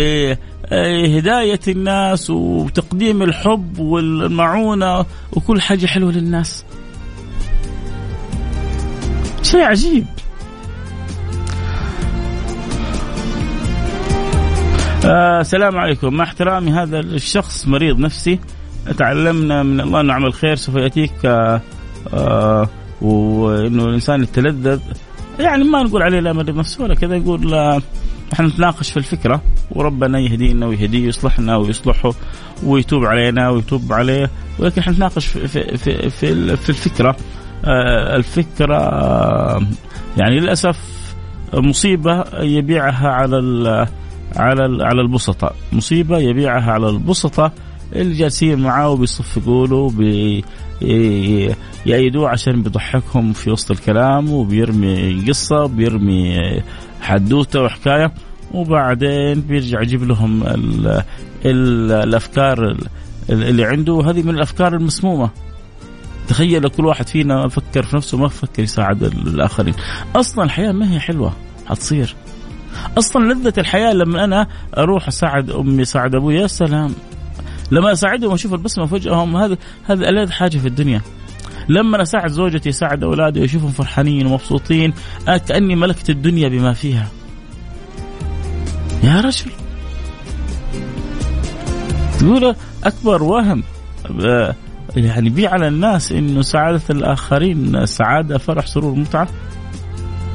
الناس 1.68 2.30
وتقديم 2.30 3.24
الحب 3.24 3.80
والمعونة 3.80 5.06
وكل 5.34 5.62
حاجة 5.62 5.86
حلوة 5.86 6.12
للناس. 6.12 6.66
شيء 9.42 9.62
عجيب. 9.62 10.06
آه 15.06 15.42
السلام 15.42 15.78
عليكم 15.78 16.14
مع 16.14 16.24
احترامي 16.24 16.72
هذا 16.72 17.00
الشخص 17.00 17.68
مريض 17.68 18.00
نفسي 18.00 18.40
تعلمنا 18.98 19.64
من 19.64 19.82
الله 19.82 20.02
إنه 20.02 20.14
عمل 20.14 20.34
خير 20.34 20.56
سوف 20.56 20.76
يأتيك 20.76 21.26
آه 21.26 21.62
آه 22.14 22.70
وإنه 23.02 23.86
الإنسان 23.86 24.24
يتلذذ 24.24 24.80
يعني 25.40 25.64
ما 25.64 25.84
نقول 25.84 26.02
عليه 26.02 26.20
لا 26.20 26.34
مريض 26.34 26.58
نفسي 26.58 26.84
ولا 26.84 26.96
كذا 26.96 27.18
نقول 27.18 27.54
إحنا 28.34 28.48
نتناقش 28.48 28.92
في 28.92 28.98
الفكرة 28.98 29.42
وربنا 29.72 30.20
يهدينا 30.20 30.66
ويهديه 30.66 31.06
ويصلحنا 31.06 31.56
ويصلحه 31.58 32.12
ويتوب 32.64 33.06
علينا 33.06 33.50
ويتوب 33.50 33.94
عليه 33.94 34.30
ولكن 34.60 34.82
إحنا 34.82 34.94
نتناقش 34.94 35.26
في 35.26 35.48
في 35.48 35.78
في, 35.78 36.10
في, 36.10 36.56
في 36.56 36.70
الفكرة. 36.70 37.16
آه 37.66 38.16
الفكرة 38.16 38.78
آه 38.78 39.62
يعني 40.18 40.40
للأسف 40.40 40.80
مصيبة 41.54 42.24
يبيعها 42.40 43.08
على 43.10 43.38
على 44.36 44.84
على 44.84 45.02
البسطاء. 45.02 45.56
مصيبة 45.74 46.18
يبيعها 46.18 46.72
على 46.72 46.90
البسطاء 46.90 47.52
اللي 47.94 48.14
جالسين 48.14 48.60
معاه 48.60 48.90
وبيصفقوا 48.90 49.68
له 49.68 49.92
يأيدوه 51.86 52.30
عشان 52.30 52.62
بيضحكهم 52.62 53.34
في 53.34 53.52
وسط 53.52 53.72
الكلام 53.72 54.32
وبيرمي 54.32 55.26
قصة 55.28 55.66
بيرمي 55.66 56.38
حدوتة 57.02 57.62
وحكاية. 57.62 58.12
وبعدين 58.52 59.42
بيرجع 59.42 59.82
يجيب 59.82 60.04
لهم 60.04 60.44
ال 60.44 61.04
ال 61.46 61.92
الأفكار 61.92 62.78
اللي 63.30 63.66
عنده. 63.66 63.94
وهذه 63.94 64.22
من 64.22 64.36
الأفكار 64.36 64.76
المسمومة. 64.76 65.30
تخيل 66.28 66.62
لو 66.62 66.70
كل 66.70 66.86
واحد 66.86 67.08
فينا 67.08 67.48
فكر 67.48 67.84
في 67.84 67.96
نفسه 67.96 68.18
ما 68.18 68.28
فكر 68.28 68.64
يساعد 68.64 69.04
الآخرين. 69.04 69.74
أصلا 70.16 70.44
الحياة 70.44 70.72
ما 70.72 70.94
هي 70.94 71.00
حلوة 71.00 71.34
حتصير. 71.66 72.16
أصلا 72.98 73.34
لذة 73.34 73.54
الحياة 73.58 73.94
لما 73.94 74.24
أنا 74.24 74.48
أروح 74.78 75.08
أساعد 75.08 75.50
أمي 75.50 75.82
أساعد 75.82 76.16
أبوي 76.16 76.36
يا 76.36 76.48
سلام. 76.48 76.94
لما 77.72 77.92
أساعدهم 77.92 78.32
وأشوف 78.32 78.54
البسمة 78.54 78.86
في 78.86 78.96
وجههم 78.96 79.36
هذا 79.38 79.58
هذا 79.84 80.10
ألذ 80.10 80.32
حاجة 80.32 80.58
في 80.58 80.68
الدنيا. 80.68 81.02
لما 81.70 82.02
أساعد 82.02 82.30
زوجتي 82.30 82.70
أساعد 82.70 83.04
أولادي 83.04 83.42
واشوفهم 83.42 83.72
فرحانين 83.72 84.28
ومبسوطين 84.28 84.94
كاني 85.48 85.76
ملكت 85.76 86.10
الدنيا 86.10 86.50
بما 86.50 86.74
فيها. 86.74 87.08
يا 89.04 89.22
رجل. 89.22 89.52
تقول 92.20 92.56
أكبر 92.84 93.24
وهم 93.24 93.64
يعني 94.96 95.30
بيع 95.30 95.52
على 95.52 95.68
الناس 95.68 96.12
إنه 96.12 96.42
سعادة 96.42 96.82
الآخرين 96.90 97.86
سعادة 97.86 98.38
فرح 98.38 98.68
سرور 98.68 98.96
متعة. 98.96 99.28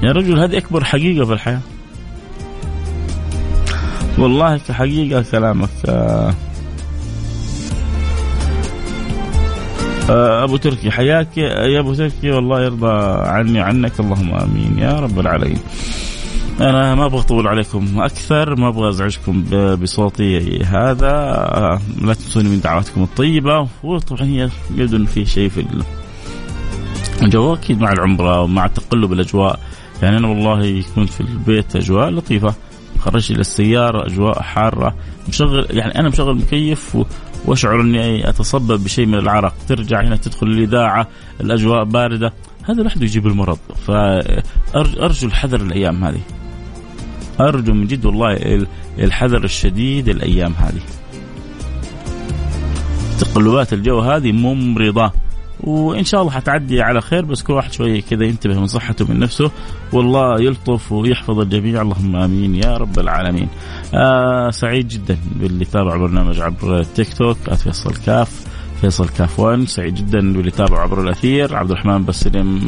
يا 0.02 0.12
رجل 0.12 0.40
هذه 0.40 0.58
أكبر 0.58 0.84
حقيقة 0.84 1.26
في 1.26 1.32
الحياة. 1.32 1.60
والله 4.18 4.58
كحقيقة 4.58 5.24
كلامك 5.32 5.68
أبو 10.08 10.56
تركي 10.56 10.90
حياك 10.90 11.38
يا 11.38 11.80
أبو 11.80 11.94
تركي 11.94 12.30
والله 12.30 12.64
يرضى 12.64 13.20
عني 13.28 13.60
عنك 13.60 14.00
اللهم 14.00 14.34
آمين 14.34 14.78
يا 14.78 15.00
رب 15.00 15.20
العالمين. 15.20 15.58
أنا 16.60 16.94
ما 16.94 17.06
أبغى 17.06 17.20
أطول 17.20 17.48
عليكم 17.48 18.00
أكثر 18.00 18.56
ما 18.56 18.68
أبغى 18.68 18.88
أزعجكم 18.88 19.44
بصوتي 19.82 20.64
هذا 20.64 21.12
لا 22.02 22.14
تنسوني 22.14 22.48
من 22.48 22.60
دعواتكم 22.60 23.02
الطيبة 23.02 23.68
وطبعا 23.84 24.22
هي 24.22 24.48
يبدو 24.74 24.96
ان 24.96 25.06
في 25.06 25.26
شيء 25.26 25.48
في 25.48 25.66
الجو 27.22 27.54
أكيد 27.54 27.80
مع 27.80 27.92
العمره 27.92 28.40
ومع 28.40 28.66
تقلب 28.66 29.12
الأجواء 29.12 29.60
يعني 30.02 30.16
أنا 30.16 30.28
والله 30.28 30.84
كنت 30.96 31.10
في 31.10 31.20
البيت 31.20 31.76
أجواء 31.76 32.10
لطيفة 32.10 32.54
خرجت 32.98 33.30
إلى 33.30 33.40
السيارة 33.40 34.06
أجواء 34.06 34.42
حارة 34.42 34.94
مشغل 35.28 35.66
يعني 35.70 35.98
أنا 35.98 36.08
مشغل 36.08 36.36
مكيف 36.36 36.96
واشعر 37.46 37.80
اني 37.80 38.28
اتصبب 38.28 38.84
بشيء 38.84 39.06
من 39.06 39.14
العرق. 39.18 39.54
ترجع 39.68 40.00
هنا 40.00 40.16
تدخل 40.16 40.46
الإذاعة 40.46 41.08
الأجواء 41.40 41.84
باردة. 41.84 42.32
هذا 42.64 42.82
لوحده 42.82 43.04
يجيب 43.04 43.26
المرض. 43.26 43.58
فارجو 43.86 45.26
الحذر 45.26 45.60
الأيام 45.60 46.04
هذه. 46.04 46.20
أرجو 47.40 47.72
من 47.72 47.86
جد 47.86 48.04
والله 48.04 48.66
الحذر 48.98 49.44
الشديد 49.44 50.08
الأيام 50.08 50.52
هذه. 50.52 50.80
تقلبات 53.20 53.72
الجو 53.72 54.00
هذه 54.00 54.32
ممرضة. 54.32 55.12
وإن 55.64 56.04
شاء 56.04 56.20
الله 56.20 56.32
حتعدي 56.32 56.82
على 56.82 57.00
خير 57.00 57.24
بس 57.24 57.42
كل 57.42 57.52
واحد 57.52 57.72
شوية 57.72 58.00
كذا 58.00 58.24
ينتبه 58.24 58.60
من 58.60 58.66
صحته 58.66 59.06
من 59.08 59.18
نفسه. 59.18 59.50
والله 59.92 60.40
يلطف 60.40 60.92
ويحفظ 60.92 61.38
الجميع. 61.40 61.82
اللهم 61.82 62.16
آمين 62.16 62.54
يا 62.54 62.76
رب 62.76 62.98
العالمين. 62.98 63.48
آه 63.94 64.50
سعيد 64.50 64.88
جدا 64.88 65.18
باللي 65.36 65.64
تابع 65.64 65.96
برنامج 65.96 66.40
عبر 66.40 66.80
التيك 66.80 67.14
توك 67.14 67.54
فيصل 67.54 67.94
كاف 67.94 68.46
فيصل 68.80 69.08
كاف 69.08 69.40
1 69.40 69.68
سعيد 69.68 69.94
جدا 69.94 70.32
باللي 70.32 70.50
تابع 70.50 70.82
عبر 70.82 71.02
الأثير. 71.02 71.56
عبد 71.56 71.70
الرحمن 71.70 72.04
بسلم 72.04 72.60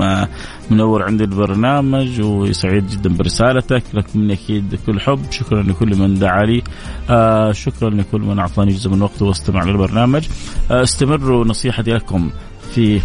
منور 0.70 1.02
عند 1.02 1.20
البرنامج 1.20 2.20
وسعيد 2.20 2.86
جدا 2.86 3.16
برسالتك. 3.16 3.82
لك 3.94 4.16
مني 4.16 4.32
أكيد 4.32 4.78
كل 4.86 5.00
حب. 5.00 5.20
شكرا 5.30 5.62
لكل 5.62 5.96
من 5.96 6.18
دعا 6.18 6.42
لي. 6.42 6.62
آه 7.10 7.52
شكرا 7.52 7.90
لكل 7.90 8.20
من 8.20 8.38
أعطاني 8.38 8.72
جزء 8.72 8.90
من 8.90 9.02
وقته 9.02 9.26
واستمع 9.26 9.64
للبرنامج. 9.64 10.28
آه 10.70 10.82
استمروا 10.82 11.44
نصيحتي 11.44 11.90
لكم. 11.90 12.30
في 12.74 13.00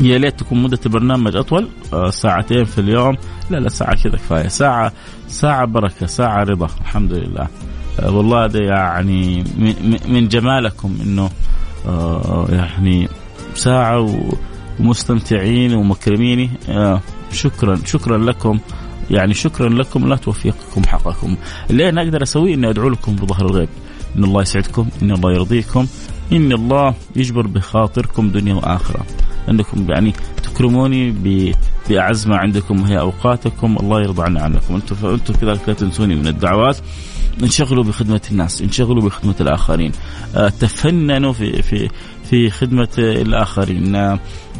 يا 0.00 0.18
ليت 0.18 0.40
تكون 0.40 0.62
مدة 0.62 0.78
البرنامج 0.86 1.36
أطول 1.36 1.68
آه، 1.92 2.10
ساعتين 2.10 2.64
في 2.64 2.78
اليوم. 2.80 3.16
لا 3.50 3.56
لا 3.56 3.68
ساعة 3.68 4.02
كذا 4.02 4.12
كفاية. 4.16 4.48
ساعة 4.48 4.92
ساعة 5.28 5.64
بركة 5.64 6.06
ساعة 6.06 6.44
رضا 6.44 6.68
الحمد 6.80 7.12
لله. 7.12 7.48
آه، 8.00 8.10
والله 8.10 8.44
هذا 8.44 8.60
يعني 8.60 9.44
من 10.08 10.28
جمالكم 10.28 10.96
إنه 11.04 11.30
آه، 11.86 12.46
يعني 12.50 13.08
ساعة 13.54 14.16
ومستمتعين 14.80 15.74
ومكرميني 15.74 16.50
شكرا 17.32 17.78
شكرا 17.86 18.18
لكم. 18.18 18.58
يعني 19.10 19.34
شكرا 19.34 19.68
لكم 19.68 20.08
لا 20.08 20.16
توفيقكم 20.16 20.82
حقكم. 20.86 21.36
اللي 21.70 21.88
أنا 21.88 22.02
أقدر 22.02 22.22
اسويه 22.22 22.54
إني 22.54 22.70
أدعو 22.70 22.88
لكم 22.88 23.16
بظهر 23.16 23.46
الغيب؟ 23.46 23.68
إن 24.16 24.24
الله 24.24 24.42
يسعدكم 24.42 24.88
إن 25.02 25.10
الله 25.10 25.32
يرضيكم 25.32 25.86
إن 26.32 26.52
الله 26.52 26.94
يجبر 27.16 27.46
بخاطركم 27.46 28.30
دنيا 28.30 28.54
وآخرة. 28.54 29.06
انكم 29.48 29.90
يعني 29.90 30.12
تكرموني 30.42 31.14
باعز 31.88 32.26
ما 32.26 32.36
عندكم 32.36 32.82
وهي 32.82 32.98
أوقاتكم 32.98 33.76
الله 33.80 34.00
يرضى 34.00 34.22
عنا 34.22 34.42
عنكم. 34.42 34.74
أنتم 34.74 34.94
فانتم 34.94 35.34
كذلك 35.34 35.68
لا 35.68 35.74
تنسوني 35.74 36.14
من 36.14 36.26
الدعوات. 36.26 36.78
انشغلوا 37.42 37.84
بخدمة 37.84 38.20
الناس 38.30 38.62
انشغلوا 38.62 39.02
بخدمة 39.02 39.34
الآخرين. 39.40 39.92
آه، 40.36 40.48
تفننوا 40.48 41.32
في 41.32 41.62
في 41.62 41.88
في 42.30 42.50
خدمة 42.50 42.88
الآخرين. 42.98 43.96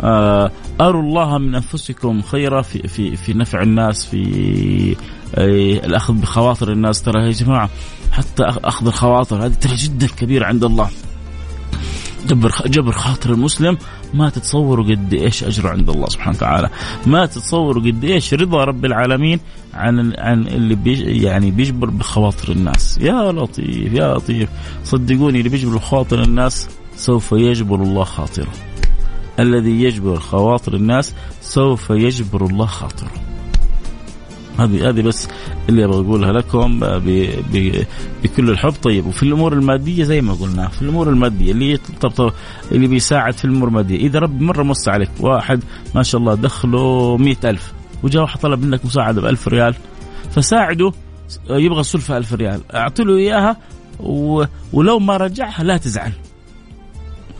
آه، 0.02 0.50
أروا 0.80 1.02
الله 1.02 1.38
من 1.38 1.54
أنفسكم 1.54 2.22
خيرا 2.22 2.62
في 2.62 2.88
في 2.88 3.16
في 3.16 3.34
نفع 3.34 3.62
الناس 3.62 4.06
في 4.06 4.96
آه، 5.34 5.86
الأخذ 5.86 6.14
بخواطر 6.14 6.72
الناس. 6.72 7.02
ترى 7.02 7.26
يا 7.26 7.30
جماعة 7.30 7.70
حتى 8.12 8.42
أخذ 8.42 8.86
الخواطر. 8.86 9.46
هذه 9.46 9.54
ترى 9.54 9.74
جدا 9.74 10.06
كبيره 10.06 10.46
عند 10.46 10.64
الله. 10.64 10.90
جبر 12.26 12.52
جبر 12.66 12.92
خاطر 12.92 13.32
المسلم 13.32 13.78
ما 14.14 14.30
تتصوروا 14.30 14.84
قد 14.84 15.14
إيش 15.14 15.44
أجره 15.44 15.68
عند 15.68 15.90
الله 15.90 16.08
سبحانه 16.08 16.36
وتعالى، 16.36 16.70
ما 17.06 17.26
تتصوروا 17.26 17.82
قد 17.82 18.04
إيش 18.04 18.34
رضا 18.34 18.64
رب 18.64 18.84
العالمين 18.84 19.40
عن 19.74 20.12
عن 20.18 20.46
اللي 20.46 20.74
بيج 20.74 21.00
يعني 21.00 21.50
بيجبر 21.50 21.90
بخواطر 21.90 22.52
الناس، 22.52 22.98
يا 22.98 23.32
لطيف 23.32 23.92
يا 23.92 24.14
لطيف. 24.14 24.48
صدقوني 24.84 25.38
اللي 25.38 25.48
بيجبر 25.48 25.76
بخواطر 25.76 26.22
الناس 26.22 26.68
سوف 26.96 27.32
يجبر 27.32 27.82
الله 27.82 28.04
خاطره. 28.04 28.52
الذي 29.38 29.82
يجبر 29.82 30.20
خواطر 30.20 30.74
الناس 30.74 31.14
سوف 31.42 31.90
يجبر 31.90 32.46
الله 32.46 32.66
خاطره. 32.66 33.10
هذه 34.64 34.88
هذه 34.88 35.00
بس 35.02 35.28
اللي 35.68 35.84
أبغى 35.84 36.00
أقولها 36.00 36.32
لكم 36.32 36.80
بكل 38.22 38.50
الحب. 38.50 38.72
طيب 38.82 39.06
وفي 39.06 39.22
الأمور 39.22 39.52
المادية 39.52 40.04
زي 40.04 40.20
ما 40.20 40.34
قلنا 40.34 40.68
في 40.68 40.82
الأمور 40.82 41.08
المادية 41.08 41.52
اللي 41.52 41.78
اللي 42.72 42.86
بيساعد 42.86 43.32
في 43.32 43.44
الأمور 43.44 43.68
المادية. 43.68 43.96
إذا 43.96 44.18
رب 44.18 44.40
مرة 44.40 44.62
موسع 44.62 44.92
عليك 44.92 45.10
واحد 45.20 45.60
ما 45.94 46.02
شاء 46.02 46.20
الله 46.20 46.34
دخله 46.34 47.16
مئة 47.16 47.50
ألف 47.50 47.72
وجاء 48.02 48.22
واحد 48.22 48.40
طلب 48.40 48.64
منك 48.64 48.84
مساعدة 48.84 49.20
ب 49.20 49.26
1000 49.26 49.48
ريال 49.48 49.74
فساعده 50.30 50.92
يبغى 51.50 51.82
سلفه 51.82 52.16
1000 52.16 52.34
ريال. 52.34 52.60
أعطي 52.74 53.02
له 53.04 53.16
إياها 53.16 53.56
ولو 54.72 54.98
ما 54.98 55.16
رجعها 55.16 55.64
لا 55.64 55.76
تزعل. 55.76 56.12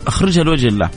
أخرجها 0.07 0.43
لوجه 0.43 0.67
الله. 0.67 0.89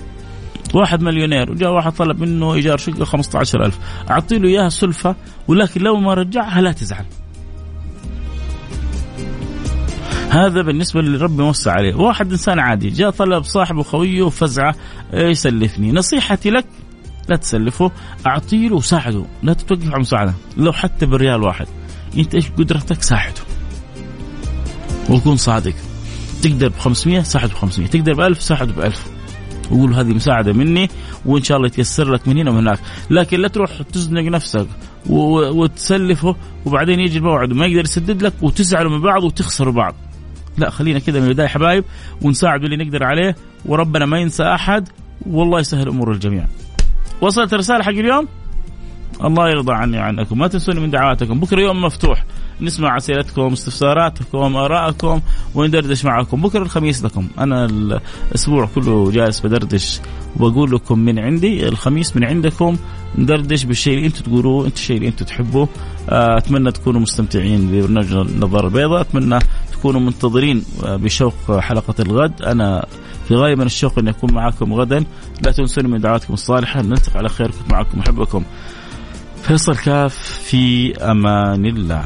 واحد 0.74 1.02
مليونير 1.02 1.50
وجاء 1.50 1.72
واحد 1.72 1.92
طلب 1.92 2.20
منه 2.20 2.54
إيجار 2.54 2.78
شقة 2.78 3.04
15000 3.04 3.78
أعطي 4.10 4.38
له 4.38 4.48
إياها 4.48 4.68
سلفة 4.68 5.16
ولكن 5.48 5.80
لو 5.80 5.96
ما 5.96 6.14
رجعها 6.14 6.60
لا 6.60 6.72
تزعل. 6.72 7.04
هذا 10.30 10.62
بالنسبة 10.62 11.00
اللي 11.00 11.18
ربي 11.18 11.42
موسع 11.42 11.72
عليه. 11.72 11.94
واحد 11.94 12.30
إنسان 12.30 12.58
عادي 12.58 12.88
جاء 12.88 13.10
طلب 13.10 13.42
صاحبه 13.42 13.82
خويه 13.82 14.28
فزعه 14.28 14.74
يسلفني. 15.12 15.92
نصيحتي 15.92 16.50
لك 16.50 16.66
لا 17.28 17.36
تسلفه 17.36 17.90
أعطيه 18.26 18.68
له 18.68 18.76
وساعده. 18.76 19.24
لا 19.42 19.52
تتوقف 19.52 19.94
عن 19.94 20.00
مساعدة. 20.00 20.34
لو 20.56 20.72
حتى 20.72 21.06
بريال 21.06 21.42
واحد. 21.42 21.66
أنت 22.18 22.34
إيش 22.34 22.50
قدرتك 22.50 23.02
ساعده. 23.02 23.40
وكون 25.10 25.36
صادق. 25.36 25.74
تقدر 26.42 26.68
ب 26.68 26.78
500 26.78 27.22
ساعد 27.22 27.48
ب 27.48 27.52
500 27.52 27.88
تقدر 27.88 28.14
ب 28.14 28.20
1000 28.20 28.42
ساعد 28.42 28.68
ب 28.68 28.80
1000 28.80 29.13
وقول 29.70 29.94
هذه 29.94 30.14
مساعدة 30.14 30.52
مني 30.52 30.88
وإن 31.26 31.42
شاء 31.42 31.56
الله 31.56 31.66
يتيسر 31.66 32.12
لك 32.12 32.28
من 32.28 32.38
هنا 32.38 32.50
ومن 32.50 32.58
هناك. 32.58 32.78
لكن 33.10 33.40
لا 33.40 33.48
تروح 33.48 33.82
تزنق 33.82 34.22
نفسك 34.22 34.66
وتسلفه 35.06 36.36
وبعدين 36.66 37.00
يجي 37.00 37.18
الموعد 37.18 37.52
وما 37.52 37.66
يقدر 37.66 37.84
يسدد 37.84 38.22
لك 38.22 38.32
وتزعلوا 38.42 38.90
من 38.90 39.00
بعض 39.00 39.24
وتخسروا 39.24 39.72
بعض. 39.72 39.94
لا 40.58 40.70
خلينا 40.70 40.98
كذا 40.98 41.20
من 41.20 41.26
البداية 41.26 41.48
حبايب 41.48 41.84
ونساعد 42.22 42.64
اللي 42.64 42.84
نقدر 42.84 43.04
عليه 43.04 43.36
وربنا 43.64 44.06
ما 44.06 44.18
ينسى 44.18 44.42
أحد 44.42 44.88
والله 45.26 45.60
يسهل 45.60 45.88
أمور 45.88 46.12
الجميع. 46.12 46.46
وصلت 47.20 47.54
الرسالة 47.54 47.84
حق 47.84 47.90
اليوم؟ 47.90 48.28
الله 49.24 49.48
يرضى 49.48 49.72
عني 49.72 49.98
عنكم 49.98 50.38
ما 50.38 50.46
تنسوني 50.46 50.80
من 50.80 50.90
دعواتكم. 50.90 51.40
بكرة 51.40 51.60
يوم 51.60 51.82
مفتوح. 51.82 52.24
نسمع 52.60 52.96
أسئلتكم 52.96 53.52
استفساراتكم 53.52 54.56
آرائكم 54.56 55.20
وندردش 55.54 56.04
معكم. 56.04 56.42
بكرة 56.42 56.62
الخميس 56.62 57.04
لكم. 57.04 57.28
أنا 57.38 57.64
الأسبوع 57.64 58.68
كله 58.74 59.10
جالس 59.10 59.40
بدردش. 59.40 60.00
وبقول 60.36 60.70
لكم 60.70 60.98
من 60.98 61.18
عندي 61.18 61.68
الخميس 61.68 62.16
من 62.16 62.24
عندكم 62.24 62.76
ندردش 63.18 63.64
بالشيء 63.64 63.96
اللي 63.96 64.06
أنتم 64.06 64.22
تقولوه 64.22 64.66
أنت 64.66 64.76
الشيء 64.76 64.96
اللي 64.96 65.08
أنتم 65.08 65.24
تحبوه 65.24 65.68
آه، 66.08 66.38
أتمنى 66.38 66.72
تكونوا 66.72 67.00
مستمتعين 67.00 67.70
ببرنامج 67.70 68.12
النظاره 68.12 68.66
البيضاء 68.66 69.00
أتمنى 69.00 69.38
تكونوا 69.72 70.00
منتظرين 70.00 70.64
آه، 70.84 70.96
بشوق 70.96 71.58
حلقة 71.58 71.94
الغد. 72.00 72.42
أنا 72.42 72.86
في 73.28 73.34
غاية 73.34 73.54
من 73.54 73.66
الشوق 73.66 73.98
اني 73.98 74.10
أكون 74.10 74.32
معكم 74.32 74.74
غدا. 74.74 75.04
لا 75.44 75.52
تنسوني 75.52 75.88
من 75.88 76.00
دعواتكم 76.00 76.34
الصالحة. 76.34 76.82
نلتقي 76.82 77.18
على 77.18 77.28
خير. 77.28 77.50
كنت 77.50 77.72
معكم 77.72 78.00
أحبكم. 78.00 78.44
فيصل 79.46 79.76
كاف 79.76 80.16
في 80.48 80.94
أمان 80.96 81.66
الله. 81.66 82.04